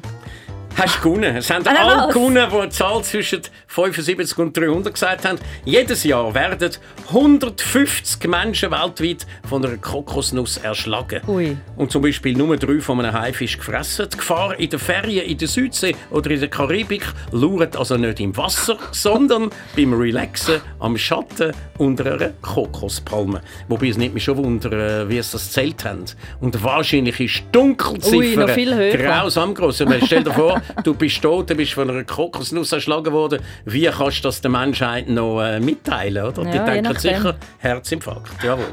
Hast 0.77 1.03
gewonnen. 1.03 1.37
Es 1.37 1.51
haben 1.51 1.67
Ah, 1.67 1.75
alle 1.79 1.97
was? 2.09 2.15
gewonnen, 2.15 2.49
die 2.51 2.57
eine 2.57 2.69
Zahl 2.71 3.03
zwischen 3.05 3.43
75 3.67 4.39
und 4.39 4.57
300 4.57 4.93
gesagt 4.95 5.25
haben. 5.25 5.39
Jedes 5.65 6.03
Jahr 6.05 6.35
werden 6.35 6.71
150 7.09 8.27
Menschen 8.29 8.71
weltweit 8.71 9.27
von 9.49 9.65
einer 9.65 9.77
Kokosnuss 9.77 10.57
erschlagen. 10.59 11.21
Ui. 11.29 11.57
Und 11.77 11.93
zum 11.93 12.03
Beispiel 12.03 12.37
nur 12.37 12.57
drei 12.57 12.81
von 12.81 12.99
einem 13.01 13.13
Haifisch 13.13 13.59
gefressen. 13.59 14.09
Die 14.13 14.17
Gefahr 14.17 14.59
in 14.59 14.71
den 14.71 14.79
Ferien 14.79 15.27
in 15.27 15.39
der 15.39 15.49
Südsee 15.49 15.95
oder 16.11 16.31
in 16.31 16.41
der 16.41 16.49
Karibik 16.49 17.05
lauert 17.33 17.77
also 17.77 17.97
nicht 17.97 18.19
im 18.21 18.37
Wasser, 18.37 18.77
sondern 18.93 19.51
beim 19.77 19.93
Relaxen 19.93 20.61
am 20.81 20.97
Schatten 20.97 21.53
unter 21.79 22.07
einer 22.15 22.31
Kokospalme. 22.41 23.43
Wobei 23.69 23.89
es 23.89 23.99
nicht 23.99 24.15
mich 24.15 24.25
schon 24.25 24.39
wundern, 24.39 24.73
äh, 24.73 25.09
wie 25.09 25.19
es 25.19 25.31
das 25.33 25.53
zählt 25.53 25.85
haben. 25.85 26.05
Und 26.41 26.63
wahrscheinlich 26.63 27.21
ist 27.21 27.39
die 27.41 27.53
Dunkelziffer 27.53 28.17
Ui, 28.17 28.37
noch 28.37 28.49
viel 28.51 28.75
höher. 28.75 28.97
grausam 28.97 29.55
groß. 29.55 29.85
Stell 30.07 30.25
dir 30.25 30.33
vor, 30.33 30.61
du 30.85 30.95
bist 30.95 31.23
tot, 31.23 31.51
du 31.51 31.55
bist 31.55 31.73
von 31.73 31.89
einer 31.91 32.05
Kokosnuss 32.05 32.73
erschlagen 32.73 33.13
worden. 33.13 33.41
Wie 33.65 33.87
kannst 33.87 34.19
du 34.19 34.23
das 34.29 34.41
der 34.41 34.51
Menschheit 34.51 35.09
noch 35.09 35.41
äh, 35.43 35.61
mitteilen? 35.61 36.25
Oder? 36.27 36.45
Ja, 36.45 36.51
Die 36.65 36.71
denken 36.71 36.99
sicher, 36.99 37.37
Herzinfarkt. 37.59 38.43
Jawohl. 38.43 38.73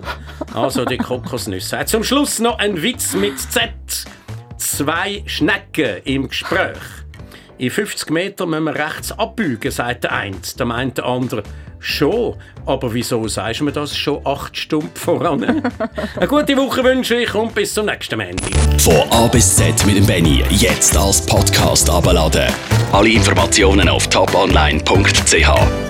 Also 0.53 0.85
die 0.85 0.97
Kokosnüsse. 0.97 1.79
Zum 1.85 2.03
Schluss 2.03 2.39
noch 2.39 2.59
ein 2.59 2.81
Witz 2.81 3.13
mit 3.13 3.39
Z. 3.39 3.71
Zwei 4.57 5.23
Schnecken 5.25 6.01
im 6.03 6.27
Gespräch. 6.27 6.77
In 7.57 7.71
50 7.71 8.09
Metern 8.09 8.49
müssen 8.51 8.63
wir 8.65 8.75
rechts 8.75 9.11
abbiegen, 9.11 9.69
sagt 9.71 10.05
der 10.05 10.13
eine. 10.13 10.37
Da 10.57 10.65
meint 10.65 10.97
der 10.97 11.05
andere, 11.05 11.43
schon. 11.79 12.35
Aber 12.65 12.93
wieso 12.93 13.27
sagst 13.27 13.61
du 13.61 13.65
mir 13.65 13.71
das 13.71 13.95
schon 13.95 14.25
acht 14.25 14.55
Stunden 14.55 14.95
voran? 14.95 15.43
Eine 16.15 16.27
gute 16.27 16.55
Woche 16.57 16.83
wünsche 16.83 17.15
ich 17.15 17.33
und 17.33 17.55
bis 17.55 17.73
zum 17.73 17.87
nächsten 17.87 18.19
Montag. 18.19 18.49
Von 18.79 19.09
A 19.11 19.27
bis 19.27 19.55
Z 19.55 19.85
mit 19.85 19.97
dem 19.97 20.05
Benny. 20.05 20.43
Jetzt 20.49 20.95
als 20.97 21.25
Podcast 21.25 21.89
abladen. 21.89 22.51
Alle 22.91 23.09
Informationen 23.09 23.89
auf 23.89 24.07
toponline.ch. 24.07 25.88